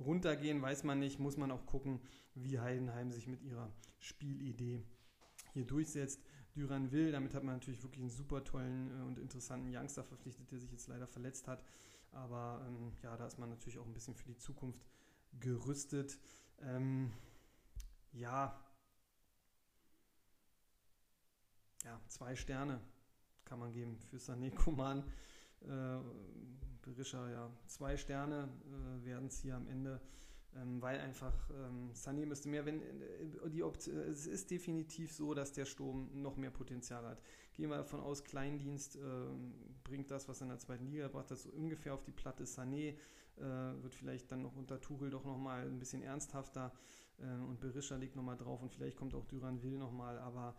[0.00, 1.18] runtergehen, weiß man nicht.
[1.18, 2.00] Muss man auch gucken,
[2.34, 4.82] wie Heidenheim sich mit ihrer Spielidee
[5.52, 6.20] hier durchsetzt.
[6.56, 10.50] Düran Will, damit hat man natürlich wirklich einen super tollen äh, und interessanten Youngster verpflichtet,
[10.50, 11.62] der sich jetzt leider verletzt hat.
[12.12, 14.84] Aber ähm, ja, da ist man natürlich auch ein bisschen für die Zukunft
[15.38, 16.18] gerüstet.
[16.60, 17.12] Ähm,
[18.12, 18.60] ja,
[21.84, 22.80] ja, zwei Sterne
[23.44, 25.04] kann man geben für Sané Kuman.
[25.62, 25.98] Äh,
[26.82, 30.00] Berisha, ja, zwei Sterne äh, werden es hier am Ende,
[30.56, 35.34] ähm, weil einfach ähm, Sané müsste mehr, wenn äh, die Opt es ist definitiv so,
[35.34, 37.22] dass der Sturm noch mehr Potenzial hat.
[37.52, 39.00] Gehen wir davon aus, Kleindienst äh,
[39.84, 42.44] bringt das, was er in der zweiten Liga braucht, das so ungefähr auf die Platte.
[42.44, 42.96] Sané
[43.36, 43.42] äh,
[43.82, 46.72] wird vielleicht dann noch unter Tuchel doch nochmal ein bisschen ernsthafter
[47.18, 50.56] äh, und Berisha liegt nochmal drauf und vielleicht kommt auch Duran Will nochmal, aber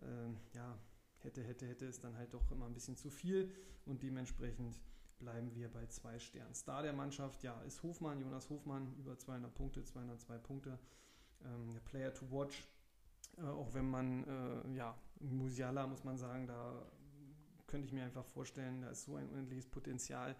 [0.00, 0.78] äh, ja,
[1.18, 3.52] hätte, hätte, hätte ist dann halt doch immer ein bisschen zu viel
[3.86, 4.76] und dementsprechend
[5.22, 6.54] bleiben wir bei zwei Sternen.
[6.54, 10.78] Star der Mannschaft, ja, ist Hofmann, Jonas Hofmann, über 200 Punkte, 202 Punkte.
[11.44, 12.66] Ähm, Player to watch,
[13.38, 16.84] äh, auch wenn man, äh, ja, Musiala muss man sagen, da
[17.68, 20.36] könnte ich mir einfach vorstellen, da ist so ein unendliches Potenzial.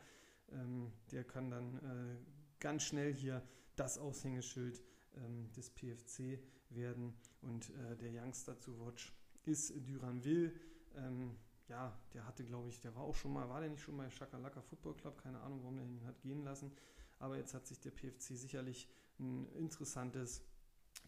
[0.50, 2.16] Ähm, der kann dann äh,
[2.58, 3.42] ganz schnell hier
[3.76, 4.82] das Aushängeschild
[5.16, 7.14] ähm, des PFC werden.
[7.40, 9.12] Und äh, der Youngster zu Watch
[9.44, 10.52] ist Duran Will.
[10.96, 11.36] Ähm,
[11.72, 14.10] ja, der hatte, glaube ich, der war auch schon mal, war der nicht schon mal
[14.10, 15.16] Shakalaka Football Club?
[15.16, 16.70] Keine Ahnung, warum der ihn hat gehen lassen.
[17.18, 20.42] Aber jetzt hat sich der PFC sicherlich ein interessantes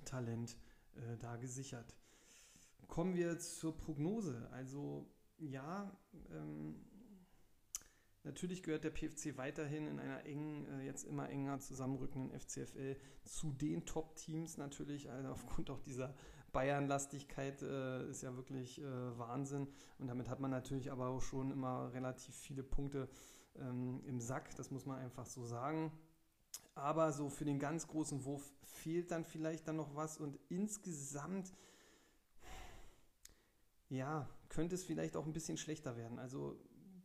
[0.06, 0.56] Talent
[0.94, 1.94] äh, da gesichert.
[2.88, 4.48] Kommen wir zur Prognose.
[4.52, 5.06] Also
[5.36, 5.94] ja,
[6.30, 6.76] ähm,
[8.22, 13.52] natürlich gehört der PFC weiterhin in einer engen, äh, jetzt immer enger zusammenrückenden FCFL zu
[13.52, 16.14] den Top-Teams natürlich, also aufgrund auch dieser
[16.54, 19.68] Bayern-Lastigkeit äh, ist ja wirklich äh, Wahnsinn.
[19.98, 23.10] Und damit hat man natürlich aber auch schon immer relativ viele Punkte
[23.56, 25.92] ähm, im Sack, das muss man einfach so sagen.
[26.74, 31.52] Aber so für den ganz großen Wurf fehlt dann vielleicht dann noch was und insgesamt,
[33.88, 36.18] ja, könnte es vielleicht auch ein bisschen schlechter werden.
[36.18, 36.58] Also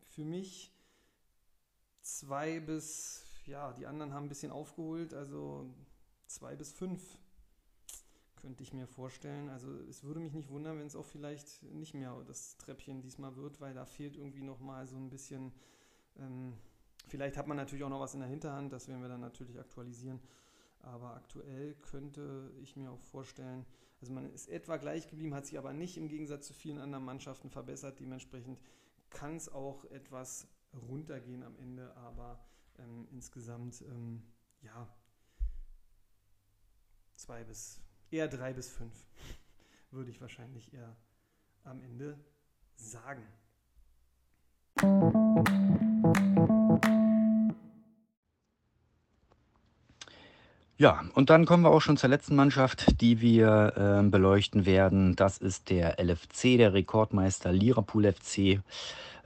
[0.03, 0.73] für mich
[2.01, 5.73] zwei bis, ja, die anderen haben ein bisschen aufgeholt, also
[6.27, 7.17] zwei bis fünf
[8.39, 9.49] könnte ich mir vorstellen.
[9.49, 13.35] Also es würde mich nicht wundern, wenn es auch vielleicht nicht mehr das Treppchen diesmal
[13.35, 15.51] wird, weil da fehlt irgendwie noch mal so ein bisschen.
[16.17, 16.53] Ähm,
[17.07, 19.59] vielleicht hat man natürlich auch noch was in der Hinterhand, das werden wir dann natürlich
[19.59, 20.19] aktualisieren.
[20.81, 23.65] Aber aktuell könnte ich mir auch vorstellen,
[24.01, 27.03] also man ist etwa gleich geblieben, hat sich aber nicht im Gegensatz zu vielen anderen
[27.03, 27.99] Mannschaften verbessert.
[27.99, 28.59] Dementsprechend
[29.09, 32.39] kann es auch etwas runtergehen am Ende, aber
[32.77, 34.23] ähm, insgesamt ähm,
[34.61, 34.87] ja
[37.15, 37.81] zwei bis
[38.11, 38.93] eher drei bis fünf,
[39.91, 40.95] würde ich wahrscheinlich eher
[41.63, 42.17] am Ende
[42.75, 43.23] sagen.
[50.77, 55.17] Ja, und dann kommen wir auch schon zur letzten Mannschaft, die wir äh, beleuchten werden.
[55.17, 58.61] Das ist der LFC, der Rekordmeister Lirapool FC.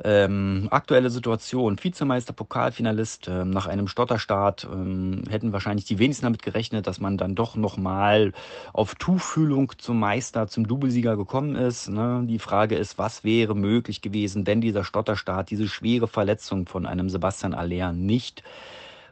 [0.06, 6.41] Ähm, aktuelle Situation, Vizemeister, Pokalfinalist, ähm, nach einem Stotterstart ähm, hätten wahrscheinlich die wenigsten damit
[6.41, 8.34] gerechnet, dass man dann doch nochmal
[8.74, 11.88] auf Tuchfühlung zum Meister, zum Doublesieger gekommen ist.
[11.88, 12.24] Ne?
[12.28, 17.10] Die Frage ist, was wäre möglich gewesen, wenn dieser Stotterstart, diese schwere Verletzung von einem
[17.10, 18.43] Sebastian Aller nicht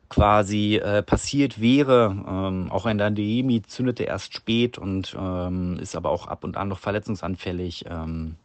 [0.10, 2.14] quasi äh, passiert wäre.
[2.28, 6.68] Ähm, auch ein Dandemi zündete erst spät und ähm, ist aber auch ab und an
[6.68, 7.86] noch verletzungsanfällig.
[7.90, 8.36] Ähm,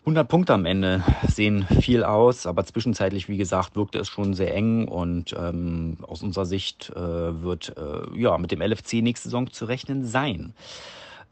[0.00, 4.54] 100 Punkte am Ende sehen viel aus, aber zwischenzeitlich, wie gesagt, wirkte es schon sehr
[4.54, 9.50] eng und ähm, aus unserer Sicht äh, wird äh, ja mit dem LFC nächste Saison
[9.52, 10.54] zu rechnen sein.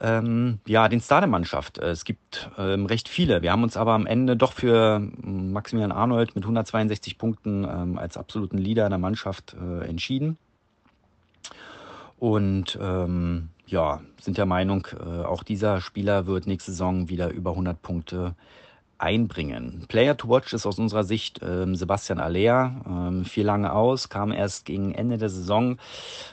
[0.00, 1.78] Ähm, ja, den Star der Mannschaft.
[1.78, 3.42] Es gibt ähm, recht viele.
[3.42, 8.16] Wir haben uns aber am Ende doch für Maximilian Arnold mit 162 Punkten ähm, als
[8.16, 10.38] absoluten Leader der Mannschaft äh, entschieden.
[12.18, 17.50] Und ähm, ja, sind der Meinung, äh, auch dieser Spieler wird nächste Saison wieder über
[17.50, 18.34] 100 Punkte
[18.98, 19.84] einbringen.
[19.86, 22.72] Player to watch ist aus unserer Sicht ähm, Sebastian Aller.
[22.84, 25.78] Ähm, fiel lange aus, kam erst gegen Ende der Saison,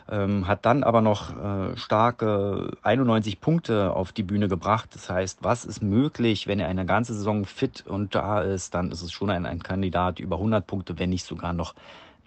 [0.09, 4.89] ähm, hat dann aber noch äh, starke 91 Punkte auf die Bühne gebracht.
[4.93, 8.91] Das heißt, was ist möglich, wenn er eine ganze Saison fit und da ist, dann
[8.91, 11.75] ist es schon ein, ein Kandidat über 100 Punkte, wenn nicht sogar noch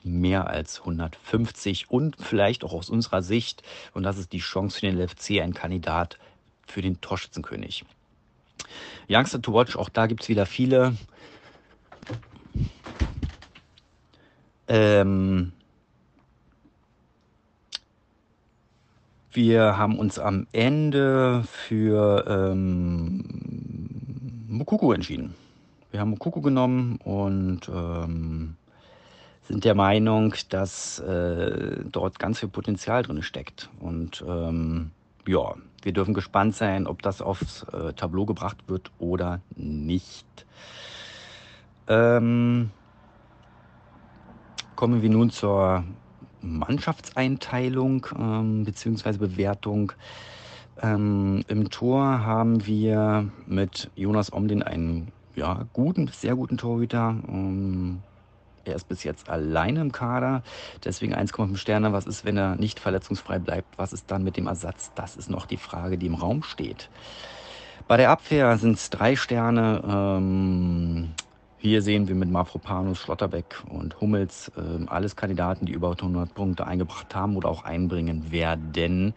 [0.04, 3.62] mehr als 150 und vielleicht auch aus unserer Sicht,
[3.94, 6.18] und das ist die Chance für den LFC, ein Kandidat
[6.66, 7.84] für den Torschützenkönig.
[9.08, 10.94] Youngster to Watch, auch da gibt es wieder viele.
[14.68, 15.52] Ähm,
[19.32, 23.24] wir haben uns am Ende für ähm,
[24.48, 25.34] Mukuku entschieden.
[25.90, 28.57] wir haben Kuku genommen und ähm,
[29.48, 33.70] sind der Meinung, dass äh, dort ganz viel Potenzial drin steckt.
[33.80, 34.90] Und ähm,
[35.26, 40.26] ja, wir dürfen gespannt sein, ob das aufs äh, Tableau gebracht wird oder nicht.
[41.88, 42.70] Ähm,
[44.76, 45.82] kommen wir nun zur
[46.42, 49.16] Mannschaftseinteilung ähm, bzw.
[49.16, 49.92] Bewertung.
[50.82, 57.16] Ähm, Im Tor haben wir mit Jonas Omlin einen ja, guten, sehr guten Torhüter.
[57.26, 58.02] Ähm,
[58.68, 60.42] er ist bis jetzt alleine im Kader,
[60.84, 61.92] deswegen 1,5 Sterne.
[61.92, 63.78] Was ist, wenn er nicht verletzungsfrei bleibt?
[63.78, 64.92] Was ist dann mit dem Ersatz?
[64.94, 66.88] Das ist noch die Frage, die im Raum steht.
[67.86, 69.82] Bei der Abwehr sind es drei Sterne.
[69.88, 71.14] Ähm,
[71.60, 76.66] hier sehen wir mit Mafropanus, Schlotterbeck und Hummels äh, alles Kandidaten, die über 100 Punkte
[76.66, 79.14] eingebracht haben oder auch einbringen werden.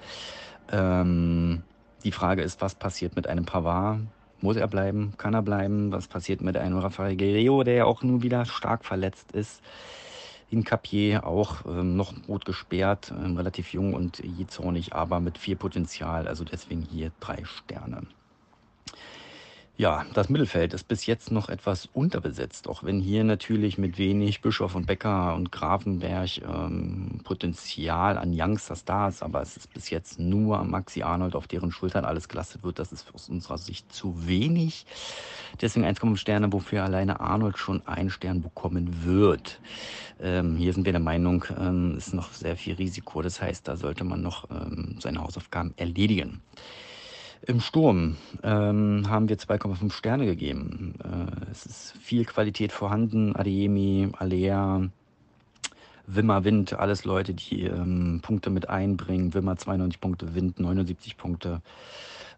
[0.71, 1.63] Ähm,
[2.03, 3.99] die Frage ist, was passiert mit einem Pavard?
[4.41, 5.13] Muss er bleiben?
[5.17, 5.91] Kann er bleiben?
[5.91, 9.61] Was passiert mit einem Rafael Guerrero, der ja auch nun wieder stark verletzt ist?
[10.49, 15.55] In Capier auch ähm, noch rot gesperrt, ähm, relativ jung und jähzornig, aber mit viel
[15.55, 16.27] Potenzial.
[16.27, 18.01] Also deswegen hier drei Sterne.
[19.77, 24.41] Ja, das Mittelfeld ist bis jetzt noch etwas unterbesetzt, auch wenn hier natürlich mit wenig
[24.41, 29.89] Bischof und Becker und Grafenberg ähm, Potenzial an Youngsters da ist, aber es ist bis
[29.89, 32.79] jetzt nur Maxi Arnold, auf deren Schultern alles gelastet wird.
[32.79, 34.85] Das ist aus unserer Sicht zu wenig.
[35.61, 39.61] Deswegen 1,5 Sterne, wofür alleine Arnold schon einen Stern bekommen wird.
[40.19, 43.21] Ähm, hier sind wir der Meinung, ähm, ist noch sehr viel Risiko.
[43.21, 46.41] Das heißt, da sollte man noch ähm, seine Hausaufgaben erledigen.
[47.47, 50.93] Im Sturm ähm, haben wir 2,5 Sterne gegeben.
[51.03, 53.35] Äh, es ist viel Qualität vorhanden.
[53.35, 54.89] Adeyemi, Alea,
[56.05, 59.33] Wimmer, Wind, alles Leute, die ähm, Punkte mit einbringen.
[59.33, 61.61] Wimmer 92 Punkte, Wind 79 Punkte.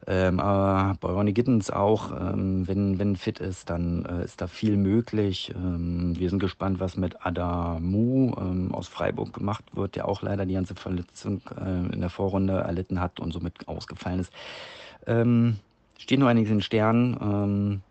[0.07, 4.47] Ähm, aber bei Ronny Gittens auch, ähm, wenn, wenn fit ist, dann äh, ist da
[4.47, 5.53] viel möglich.
[5.53, 10.45] Ähm, wir sind gespannt, was mit Adamu ähm, aus Freiburg gemacht wird, der auch leider
[10.45, 14.31] die ganze Verletzung äh, in der Vorrunde erlitten hat und somit ausgefallen ist.
[15.07, 15.57] Ähm,
[15.97, 17.81] steht nur einiges in Sternen, ähm,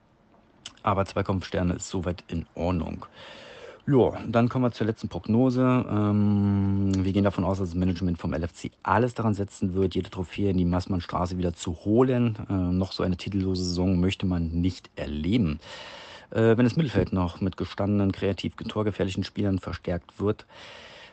[0.83, 3.07] aber 2,5 Sterne ist soweit in Ordnung.
[3.85, 5.63] Ja, dann kommen wir zur letzten Prognose.
[5.63, 10.09] Ähm, wir gehen davon aus, dass das Management vom LFC alles daran setzen wird, jede
[10.09, 12.39] Trophäe in die Massmannstraße wieder zu holen.
[12.49, 15.59] Äh, noch so eine titellose Saison möchte man nicht erleben.
[16.31, 20.47] Äh, wenn das Mittelfeld noch mit gestandenen, kreativ torgefährlichen Spielern verstärkt wird,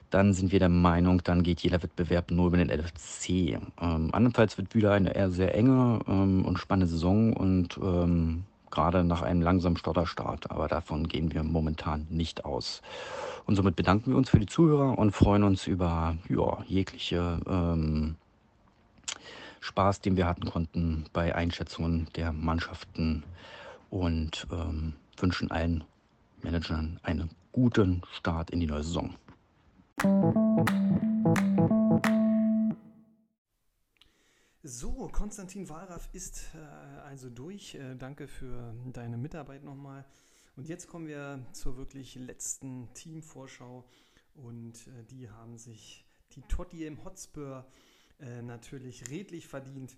[0.10, 3.30] dann sind wir der Meinung, dann geht jeder Wettbewerb nur über den LFC.
[3.30, 9.04] Ähm, andernfalls wird wieder eine eher sehr enge ähm, und spannende Saison und ähm, gerade
[9.04, 10.52] nach einem langsamen Stotterstart.
[10.52, 12.82] Aber davon gehen wir momentan nicht aus.
[13.46, 18.16] Und somit bedanken wir uns für die Zuhörer und freuen uns über ja, jegliche ähm,
[19.60, 23.24] Spaß, den wir hatten konnten bei Einschätzungen der Mannschaften
[23.90, 25.84] und ähm, wünschen allen
[26.42, 29.16] Managern einen guten Start in die neue Saison.
[34.64, 36.58] So, Konstantin Wallraff ist äh,
[37.02, 37.76] also durch.
[37.76, 40.06] Äh, danke für deine Mitarbeit nochmal.
[40.56, 43.84] Und jetzt kommen wir zur wirklich letzten Teamvorschau.
[44.36, 47.68] Und äh, die haben sich die Totti im Hotspur
[48.22, 49.98] äh, natürlich redlich verdient,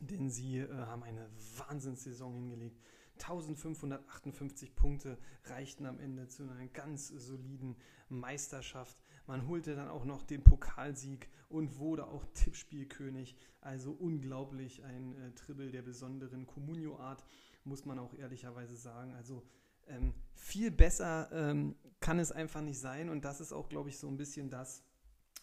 [0.00, 1.28] denn sie äh, haben eine
[1.58, 2.80] Wahnsinnssaison hingelegt.
[3.18, 7.76] 1558 Punkte reichten am Ende zu einer ganz soliden
[8.08, 9.03] Meisterschaft.
[9.26, 13.36] Man holte dann auch noch den Pokalsieg und wurde auch Tippspielkönig.
[13.60, 17.24] Also unglaublich ein äh, Triple der besonderen Comunio-Art,
[17.64, 19.14] muss man auch ehrlicherweise sagen.
[19.14, 19.42] Also
[19.86, 23.98] ähm, viel besser ähm, kann es einfach nicht sein und das ist auch, glaube ich,
[23.98, 24.82] so ein bisschen das.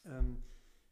[0.06, 0.44] Ähm,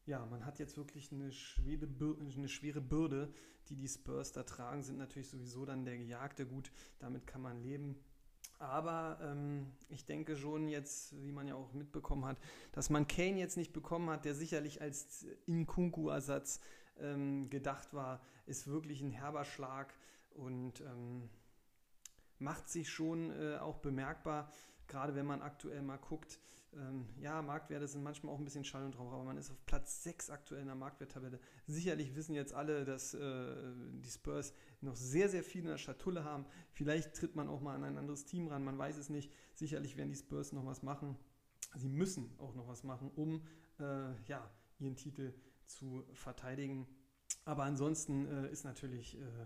[0.06, 1.88] ja, man hat jetzt wirklich eine schwere,
[2.36, 3.32] eine schwere Bürde,
[3.68, 6.48] die die Spurs da tragen, sind natürlich sowieso dann der Gejagte.
[6.48, 8.00] Gut, damit kann man leben.
[8.60, 12.38] Aber ähm, ich denke schon jetzt, wie man ja auch mitbekommen hat,
[12.74, 16.60] dass man Kane jetzt nicht bekommen hat, der sicherlich als Inkunku-Ersatz
[17.00, 19.94] ähm, gedacht war, ist wirklich ein herber Schlag
[20.32, 21.30] und ähm,
[22.38, 24.52] macht sich schon äh, auch bemerkbar,
[24.88, 26.40] gerade wenn man aktuell mal guckt.
[26.74, 29.66] Ähm, ja, Marktwerte sind manchmal auch ein bisschen Schall und Rauch, aber man ist auf
[29.66, 31.40] Platz 6 aktuell in der Marktwerttabelle.
[31.66, 33.56] Sicherlich wissen jetzt alle, dass äh,
[34.04, 36.46] die Spurs noch sehr, sehr viel in der Schatulle haben.
[36.72, 39.32] Vielleicht tritt man auch mal an ein anderes Team ran, man weiß es nicht.
[39.56, 41.18] Sicherlich werden die Spurs noch was machen.
[41.76, 43.42] Sie müssen auch noch was machen, um
[43.80, 45.34] äh, ja, ihren Titel
[45.66, 46.88] zu verteidigen.
[47.46, 49.46] Aber ansonsten äh, ist natürlich, äh,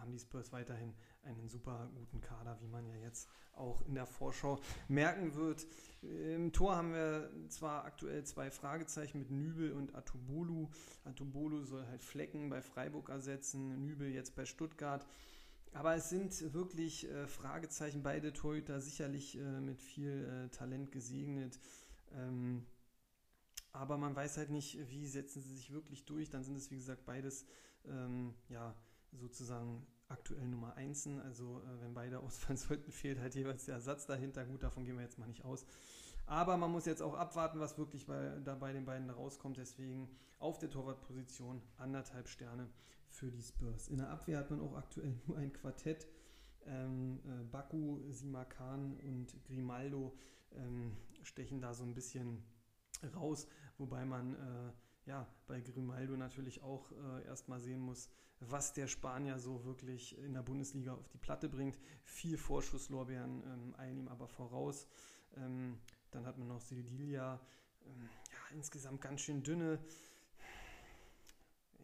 [0.00, 4.06] haben die Spurs weiterhin einen super guten Kader, wie man ja jetzt auch in der
[4.06, 5.66] Vorschau merken wird.
[6.02, 10.68] Im Tor haben wir zwar aktuell zwei Fragezeichen mit Nübel und Atubolu.
[11.04, 15.06] Atubolu soll halt Flecken bei Freiburg ersetzen, Nübel jetzt bei Stuttgart.
[15.74, 21.58] aber es sind wirklich äh, Fragezeichen, beide Torhüter sicherlich äh, mit viel äh, Talent gesegnet.
[22.12, 22.66] Ähm,
[23.72, 26.28] aber man weiß halt nicht, wie setzen sie sich wirklich durch.
[26.28, 27.46] Dann sind es, wie gesagt, beides
[27.86, 28.74] ähm, ja,
[29.12, 31.08] sozusagen aktuell Nummer 1.
[31.24, 34.44] Also äh, wenn beide ausfallen sollten, fehlt halt jeweils der Ersatz dahinter.
[34.44, 35.64] Gut, davon gehen wir jetzt mal nicht aus.
[36.26, 39.56] Aber man muss jetzt auch abwarten, was wirklich bei, da bei den beiden rauskommt.
[39.56, 40.08] Deswegen
[40.38, 42.68] auf der Torwartposition anderthalb Sterne
[43.08, 43.88] für die Spurs.
[43.88, 46.06] In der Abwehr hat man auch aktuell nur ein Quartett.
[46.64, 50.16] Ähm, äh, Baku, Simakan und Grimaldo
[50.52, 52.44] ähm, stechen da so ein bisschen
[53.16, 53.48] raus,
[53.78, 54.72] wobei man äh,
[55.06, 58.08] ja bei Grimaldo natürlich auch äh, erstmal sehen muss,
[58.40, 61.78] was der Spanier so wirklich in der Bundesliga auf die Platte bringt.
[62.04, 64.86] Viel Vorschusslorbeeren ähm, eilen ihm aber voraus.
[65.36, 65.78] Ähm,
[66.10, 67.40] dann hat man noch Sildilia,
[67.86, 69.78] ähm, ja, insgesamt ganz schön dünne.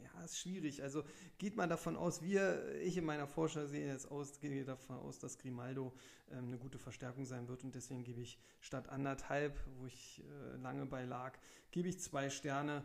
[0.02, 0.82] Ja, ist schwierig.
[0.82, 1.04] Also
[1.38, 5.18] geht man davon aus, wir, ich in meiner Vorschau sehe jetzt aus, gehe davon aus,
[5.18, 5.92] dass Grimaldo
[6.30, 10.56] ähm, eine gute Verstärkung sein wird und deswegen gebe ich statt anderthalb, wo ich äh,
[10.56, 11.38] lange bei lag,
[11.70, 12.84] gebe ich zwei Sterne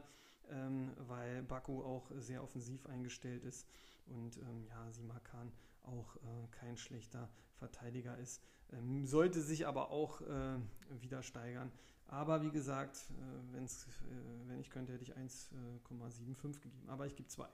[0.51, 3.67] ähm, weil Baku auch sehr offensiv eingestellt ist
[4.07, 5.51] und ähm, ja, Simakan
[5.83, 8.41] auch äh, kein schlechter Verteidiger ist.
[8.71, 10.57] Ähm, sollte sich aber auch äh,
[11.01, 11.71] wieder steigern.
[12.07, 16.89] Aber wie gesagt, äh, wenn's, äh, wenn ich könnte, hätte ich 1,75 gegeben.
[16.89, 17.47] Aber ich gebe zwei.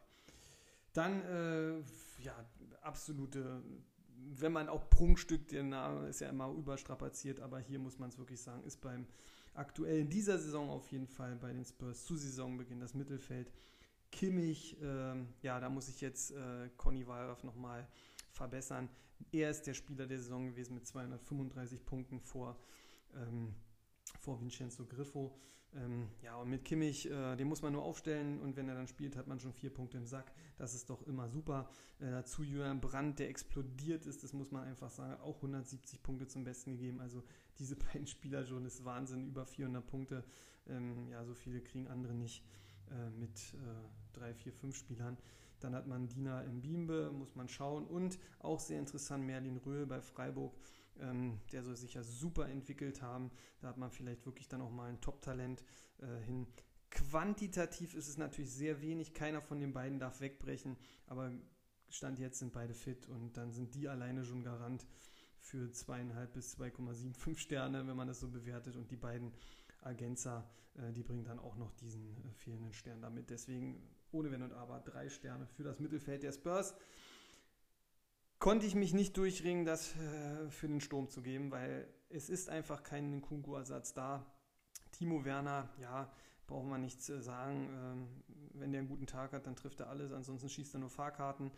[0.94, 1.80] Dann, äh,
[2.22, 2.36] ja,
[2.82, 3.64] absolute,
[4.18, 8.18] wenn man auch Prunkstück, der Name ist ja immer überstrapaziert, aber hier muss man es
[8.18, 9.08] wirklich sagen, ist beim
[9.54, 13.52] aktuell in dieser Saison auf jeden Fall bei den Spurs zu Saisonbeginn das Mittelfeld.
[14.12, 17.88] Kimmich, äh, ja, da muss ich jetzt äh, Conny Wallraff nochmal
[18.32, 18.90] verbessern.
[19.32, 22.58] Er ist der Spieler der Saison gewesen mit 235 Punkten vor,
[23.16, 23.54] ähm,
[24.20, 25.38] vor Vincenzo Griffo.
[25.76, 28.88] Ähm, ja, und mit Kimmich, äh, den muss man nur aufstellen und wenn er dann
[28.88, 30.32] spielt, hat man schon vier Punkte im Sack.
[30.58, 31.70] Das ist doch immer super.
[32.00, 36.02] Äh, dazu Julian Brandt, der explodiert ist, das muss man einfach sagen, hat auch 170
[36.02, 37.00] Punkte zum Besten gegeben.
[37.00, 37.24] Also
[37.60, 40.24] diese beiden Spieler schon ist Wahnsinn, über 400 Punkte.
[40.68, 42.44] Ähm, ja, so viele kriegen andere nicht
[42.90, 45.18] äh, mit äh, drei, vier, fünf Spielern.
[45.60, 47.86] Dann hat man Dina im Bimbe, muss man schauen.
[47.86, 50.56] Und auch sehr interessant, Merlin Röhl bei Freiburg
[51.02, 53.32] ähm, der soll sich ja super entwickelt haben.
[53.62, 55.64] Da hat man vielleicht wirklich dann auch mal ein Top-Talent
[56.00, 56.48] äh, hin.
[56.92, 59.14] Quantitativ ist es natürlich sehr wenig.
[59.14, 60.78] Keiner von den beiden darf wegbrechen.
[61.08, 61.32] Aber
[61.90, 64.86] Stand jetzt sind beide fit und dann sind die alleine schon Garant
[65.40, 68.76] für zweieinhalb bis 2,75 Sterne, wenn man das so bewertet.
[68.76, 69.34] Und die beiden
[69.82, 73.30] Agenza, äh, die bringen dann auch noch diesen äh, fehlenden Stern damit.
[73.30, 73.82] Deswegen
[74.12, 76.76] ohne Wenn und Aber drei Sterne für das Mittelfeld der Spurs
[78.40, 82.50] konnte ich mich nicht durchringen, das äh, für den Sturm zu geben, weil es ist
[82.50, 84.26] einfach kein Nkunku-Ersatz da.
[84.92, 86.12] Timo Werner, ja,
[86.48, 87.70] brauchen wir nichts zu sagen.
[87.72, 88.08] Ähm,
[88.54, 91.52] wenn der einen guten Tag hat, dann trifft er alles, ansonsten schießt er nur Fahrkarten.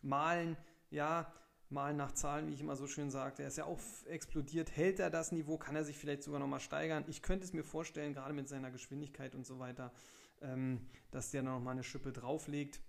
[0.00, 0.56] Malen,
[0.90, 1.32] ja,
[1.70, 3.42] malen nach Zahlen, wie ich immer so schön sagte.
[3.42, 4.74] Er ist ja auch explodiert.
[4.74, 5.58] Hält er das Niveau?
[5.58, 7.04] Kann er sich vielleicht sogar nochmal steigern?
[7.08, 9.92] Ich könnte es mir vorstellen, gerade mit seiner Geschwindigkeit und so weiter,
[10.40, 12.80] ähm, dass der nochmal eine Schippe drauflegt.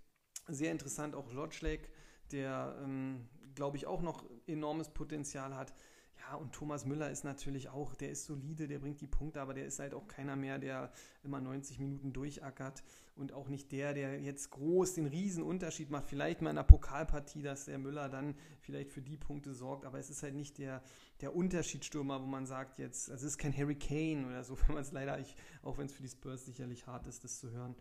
[0.47, 1.89] Sehr interessant auch Lodschleck,
[2.31, 3.27] der ähm,
[3.59, 5.73] glaube ich, auch noch enormes Potenzial hat.
[6.17, 9.53] Ja, und Thomas Müller ist natürlich auch, der ist solide, der bringt die Punkte, aber
[9.53, 10.93] der ist halt auch keiner mehr, der
[11.23, 12.83] immer 90 Minuten durchackert
[13.17, 16.05] und auch nicht der, der jetzt groß den Riesenunterschied macht.
[16.05, 19.99] Vielleicht mal in einer Pokalpartie, dass der Müller dann vielleicht für die Punkte sorgt, aber
[19.99, 20.81] es ist halt nicht der,
[21.19, 24.75] der Unterschiedsstürmer, wo man sagt jetzt, also es ist kein Harry Kane oder so, wenn
[24.75, 27.51] man es leider, ich, auch wenn es für die Spurs sicherlich hart ist, das zu
[27.51, 27.75] hören,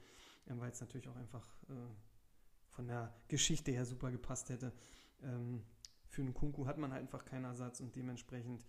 [0.47, 1.75] weil es natürlich auch einfach äh,
[2.79, 4.73] von der Geschichte her super gepasst hätte.
[5.23, 5.63] Ähm,
[6.09, 8.65] für einen Kunku hat man halt einfach keinen Ersatz und dementsprechend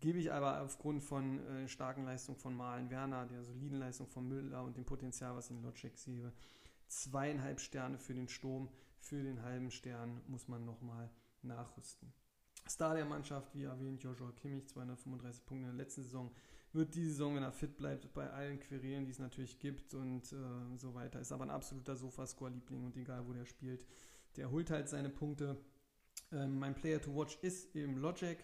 [0.00, 4.26] gebe ich aber aufgrund von äh, starken Leistung von Malen Werner, der soliden Leistung von
[4.26, 6.32] Müller und dem Potenzial, was ich in Logic sehe,
[6.88, 8.68] zweieinhalb Sterne für den Sturm.
[8.98, 11.10] Für den halben Stern muss man nochmal
[11.42, 12.12] nachrüsten.
[12.68, 16.30] Star der Mannschaft, wie erwähnt, Joshua Kimmich, 235 Punkte in der letzten Saison,
[16.72, 20.32] wird die Saison, wenn er fit bleibt, bei allen Querelen, die es natürlich gibt und
[20.32, 23.86] äh, so weiter, ist aber ein absoluter Sofascore-Liebling und egal, wo der spielt,
[24.36, 25.56] der holt halt seine Punkte.
[26.32, 28.38] Ähm, mein Player to Watch ist eben Logic.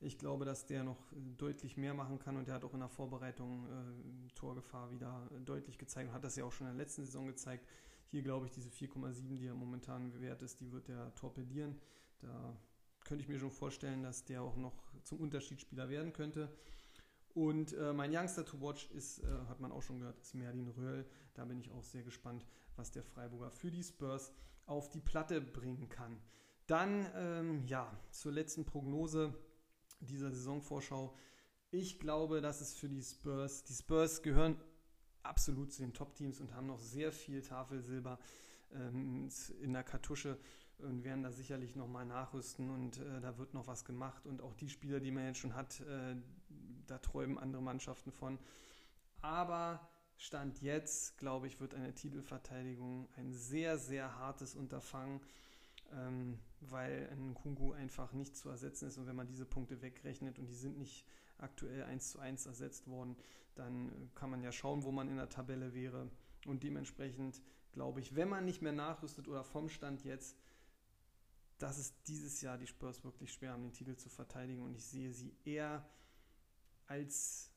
[0.00, 0.98] Ich glaube, dass der noch
[1.38, 5.78] deutlich mehr machen kann und der hat auch in der Vorbereitung äh, Torgefahr wieder deutlich
[5.78, 7.68] gezeigt und hat das ja auch schon in der letzten Saison gezeigt.
[8.10, 11.78] Hier glaube ich, diese 4,7, die er momentan wert ist, die wird er torpedieren.
[12.18, 12.56] Da
[13.04, 14.74] könnte ich mir schon vorstellen, dass der auch noch
[15.04, 16.48] zum Unterschiedsspieler werden könnte.
[17.34, 20.68] Und äh, mein Youngster to watch ist, äh, hat man auch schon gehört, ist Merlin
[20.68, 21.06] Röhl.
[21.34, 22.44] Da bin ich auch sehr gespannt,
[22.76, 24.32] was der Freiburger für die Spurs
[24.66, 26.20] auf die Platte bringen kann.
[26.66, 29.34] Dann, ähm, ja, zur letzten Prognose
[30.00, 31.16] dieser Saisonvorschau.
[31.70, 34.56] Ich glaube, dass es für die Spurs, die Spurs gehören
[35.22, 38.18] absolut zu den Top-Teams und haben noch sehr viel Tafelsilber
[38.72, 39.28] ähm,
[39.60, 40.38] in der Kartusche.
[40.78, 44.26] und werden da sicherlich nochmal nachrüsten und äh, da wird noch was gemacht.
[44.26, 46.16] Und auch die Spieler, die man jetzt schon hat, äh,
[46.86, 48.38] da träumen andere Mannschaften von.
[49.20, 55.20] Aber Stand jetzt, glaube ich, wird eine Titelverteidigung ein sehr, sehr hartes Unterfangen,
[55.92, 58.98] ähm, weil ein Kungu einfach nicht zu ersetzen ist.
[58.98, 61.06] Und wenn man diese Punkte wegrechnet und die sind nicht
[61.38, 63.16] aktuell 1 zu 1 ersetzt worden,
[63.54, 66.10] dann äh, kann man ja schauen, wo man in der Tabelle wäre.
[66.46, 70.36] Und dementsprechend glaube ich, wenn man nicht mehr nachrüstet oder vom Stand jetzt,
[71.58, 74.62] dass es dieses Jahr die Spurs wirklich schwer haben, den Titel zu verteidigen.
[74.62, 75.88] Und ich sehe sie eher
[76.86, 77.50] als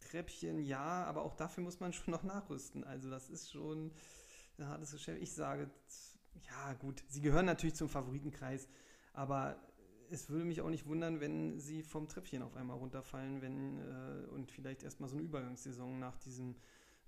[0.00, 2.84] Treppchen, ja, aber auch dafür muss man schon noch nachrüsten.
[2.84, 3.92] Also das ist schon
[4.58, 5.20] ein hartes Geschäft.
[5.20, 5.70] Ich sage,
[6.46, 8.68] ja gut, sie gehören natürlich zum Favoritenkreis,
[9.12, 9.60] aber
[10.10, 14.26] es würde mich auch nicht wundern, wenn sie vom Treppchen auf einmal runterfallen, wenn äh,
[14.30, 16.56] und vielleicht erstmal so eine Übergangssaison nach diesem,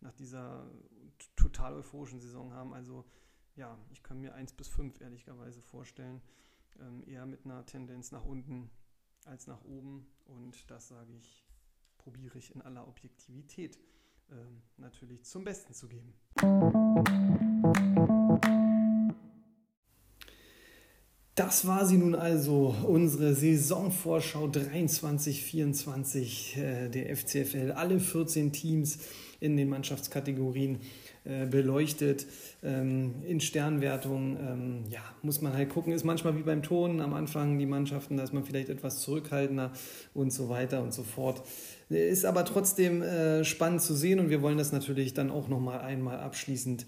[0.01, 0.70] nach dieser
[1.37, 2.74] total euphorischen Saison haben.
[2.74, 3.05] Also
[3.57, 6.20] ja, ich kann mir 1 bis 5 ehrlicherweise vorstellen.
[6.81, 8.70] Ähm, eher mit einer Tendenz nach unten
[9.24, 10.07] als nach oben.
[10.26, 11.47] Und das sage ich,
[11.99, 13.78] probiere ich in aller Objektivität
[14.31, 16.14] ähm, natürlich zum Besten zu geben.
[21.37, 27.72] Das war sie nun also, unsere Saisonvorschau 23-24 äh, der FCFL.
[27.72, 28.99] Alle 14 Teams
[29.39, 30.81] in den Mannschaftskategorien
[31.24, 32.26] äh, beleuchtet.
[32.62, 37.14] Ähm, in Sternwertung, ähm, ja, muss man halt gucken, ist manchmal wie beim Ton am
[37.14, 39.72] Anfang die Mannschaften, da ist man vielleicht etwas zurückhaltender
[40.12, 41.43] und so weiter und so fort.
[41.89, 45.81] Ist aber trotzdem äh, spannend zu sehen und wir wollen das natürlich dann auch nochmal
[45.81, 46.87] einmal abschließend äh,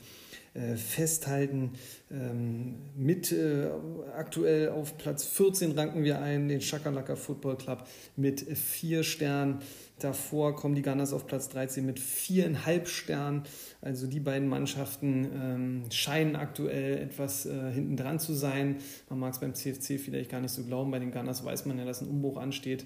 [0.76, 1.72] festhalten.
[2.10, 3.70] Ähm, mit äh,
[4.14, 7.86] aktuell auf Platz 14 ranken wir ein, den Shakalaka Football Club
[8.16, 9.60] mit vier Sternen.
[9.98, 13.44] Davor kommen die Gunners auf Platz 13 mit viereinhalb Sternen.
[13.80, 18.76] Also die beiden Mannschaften ähm, scheinen aktuell etwas äh, hinten dran zu sein.
[19.08, 20.90] Man mag es beim CFC vielleicht gar nicht so glauben.
[20.90, 22.84] Bei den Gunners weiß man ja, dass ein Umbruch ansteht.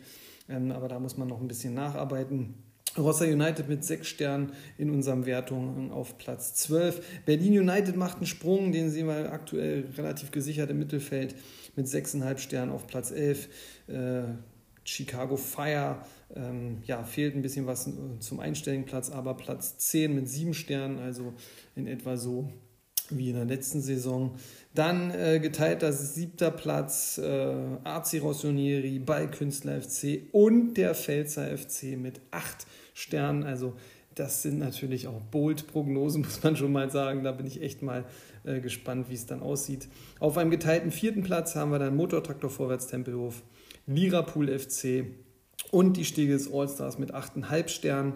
[0.49, 2.66] Ähm, aber da muss man noch ein bisschen nacharbeiten.
[2.99, 7.25] Rosser United mit sechs Sternen in unseren Wertungen auf Platz 12.
[7.25, 11.35] Berlin United macht einen Sprung, den sehen wir aktuell relativ gesichert im Mittelfeld
[11.77, 13.49] mit sechseinhalb Sternen auf Platz 11.
[13.89, 14.23] Äh,
[14.85, 15.99] Chicago Fire,
[16.35, 17.91] ähm, ja, fehlt ein bisschen was
[18.21, 21.35] zum Einstellingplatz, aber Platz 10 mit sieben Sternen, also
[21.75, 22.53] in etwa so
[23.11, 24.37] wie in der letzten Saison.
[24.75, 31.97] Dann äh, geteilt das siebter Platz äh, AC Rossonieri, Ballkünstler FC und der Pfälzer FC
[31.97, 32.67] mit acht
[32.97, 33.45] Sternen.
[33.45, 33.75] Also
[34.15, 37.23] das sind natürlich auch Bold-Prognosen, muss man schon mal sagen.
[37.23, 38.05] Da bin ich echt mal
[38.45, 39.87] äh, gespannt, wie es dann aussieht.
[40.19, 43.43] Auf einem geteilten vierten Platz haben wir dann Motortraktor Vorwärts Tempelhof,
[43.87, 45.05] Lirapool FC
[45.71, 48.15] und die Stegels Allstars mit 8,5 Sternen.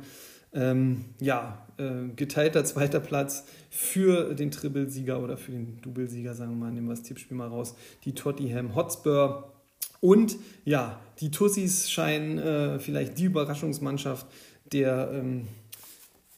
[0.53, 6.57] Ähm, ja, äh, geteilter zweiter Platz für den Triple-Sieger oder für den Double-Sieger, sagen wir
[6.57, 9.53] mal, nehmen wir das Tippspiel mal raus, die Tottenham Hotspur.
[10.01, 14.27] Und ja, die Tussis scheinen äh, vielleicht die Überraschungsmannschaft
[14.73, 15.49] der ähm,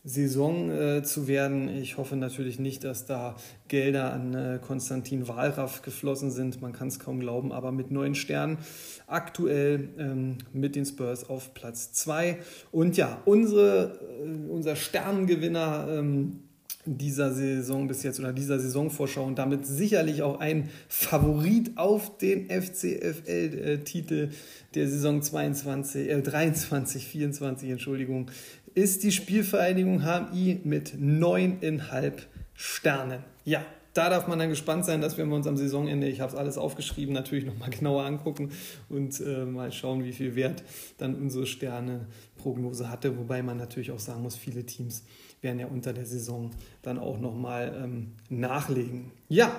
[0.04, 1.68] Saison äh, zu werden.
[1.68, 3.36] Ich hoffe natürlich nicht, dass da
[3.68, 6.60] Gelder an äh, Konstantin Wahlraff geflossen sind.
[6.60, 8.58] Man kann es kaum glauben, aber mit neun Sternen
[9.06, 12.38] aktuell ähm, mit den Spurs auf Platz zwei.
[12.72, 16.40] Und ja, unsere, äh, unser Sternengewinner ähm,
[16.84, 22.50] dieser Saison bis jetzt oder dieser Saisonvorschau und damit sicherlich auch ein Favorit auf den
[22.50, 24.30] FCFL-Titel
[24.74, 28.30] der Saison 22, äh, 23, 24, Entschuldigung,
[28.74, 33.20] ist die Spielvereinigung HMI mit neuneinhalb Sternen.
[33.44, 33.64] Ja,
[33.94, 36.56] da darf man dann gespannt sein, dass wir uns am Saisonende, ich habe es alles
[36.56, 38.50] aufgeschrieben, natürlich nochmal genauer angucken
[38.88, 40.62] und äh, mal schauen, wie viel Wert
[40.98, 43.18] dann unsere Sterne-Prognose hatte.
[43.18, 45.04] Wobei man natürlich auch sagen muss, viele Teams
[45.42, 46.50] werden ja unter der Saison
[46.82, 49.10] dann auch nochmal ähm, nachlegen.
[49.28, 49.54] Ja,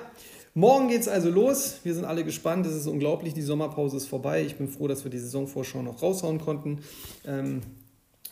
[0.54, 1.80] morgen geht es also los.
[1.84, 2.66] Wir sind alle gespannt.
[2.66, 4.44] Es ist unglaublich, die Sommerpause ist vorbei.
[4.44, 6.80] Ich bin froh, dass wir die Saisonvorschau noch raushauen konnten.
[7.26, 7.62] Ähm,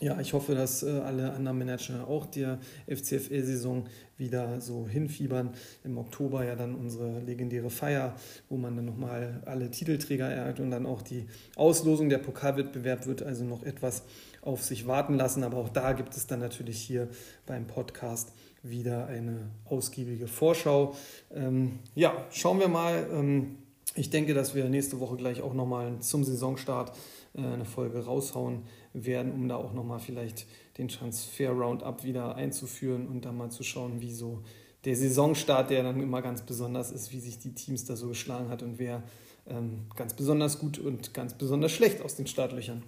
[0.02, 3.84] ja, ich hoffe, dass äh, alle anderen Manager auch der FCFL-Saison
[4.18, 5.50] wieder so hinfiebern.
[5.84, 8.16] Im Oktober ja dann unsere legendäre Feier,
[8.48, 13.22] wo man dann nochmal alle Titelträger erhält und dann auch die Auslosung der Pokalwettbewerb wird
[13.22, 14.02] also noch etwas
[14.42, 15.42] auf sich warten lassen.
[15.44, 17.08] Aber auch da gibt es dann natürlich hier
[17.46, 18.32] beim Podcast
[18.62, 20.94] wieder eine ausgiebige Vorschau.
[21.32, 23.08] Ähm, ja, schauen wir mal.
[23.12, 23.56] Ähm,
[23.94, 26.96] ich denke, dass wir nächste Woche gleich auch nochmal zum Saisonstart
[27.34, 28.62] äh, eine Folge raushauen
[28.92, 30.46] werden, um da auch nochmal vielleicht
[30.78, 34.42] den Transfer-Roundup wieder einzuführen und dann mal zu schauen, wie so
[34.84, 38.48] der Saisonstart, der dann immer ganz besonders ist, wie sich die Teams da so geschlagen
[38.48, 39.02] hat und wer
[39.46, 42.82] ähm, ganz besonders gut und ganz besonders schlecht aus den Startlöchern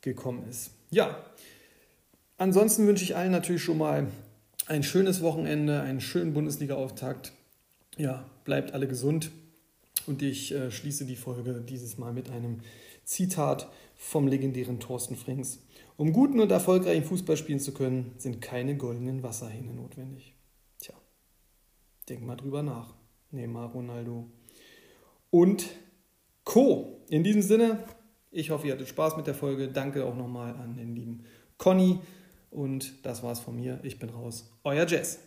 [0.00, 0.70] gekommen ist.
[0.90, 1.24] Ja,
[2.38, 4.06] ansonsten wünsche ich allen natürlich schon mal
[4.66, 7.32] ein schönes Wochenende, einen schönen Bundesliga-Auftakt
[7.96, 9.30] ja, bleibt alle gesund.
[10.06, 12.60] Und ich äh, schließe die Folge dieses Mal mit einem
[13.04, 15.60] Zitat vom legendären Thorsten Frings.
[15.96, 20.34] Um guten und erfolgreichen Fußball spielen zu können, sind keine goldenen Wasserhähne notwendig.
[20.80, 20.94] Tja,
[22.08, 22.94] denk mal drüber nach.
[23.30, 24.26] Neymar, Ronaldo
[25.30, 25.66] und
[26.44, 27.00] Co.
[27.08, 27.82] In diesem Sinne,
[28.34, 29.68] ich hoffe, ihr hattet Spaß mit der Folge.
[29.68, 31.24] Danke auch nochmal an den lieben
[31.56, 32.00] Conny.
[32.50, 33.78] Und das war's von mir.
[33.82, 34.50] Ich bin raus.
[34.64, 35.20] Euer Jess.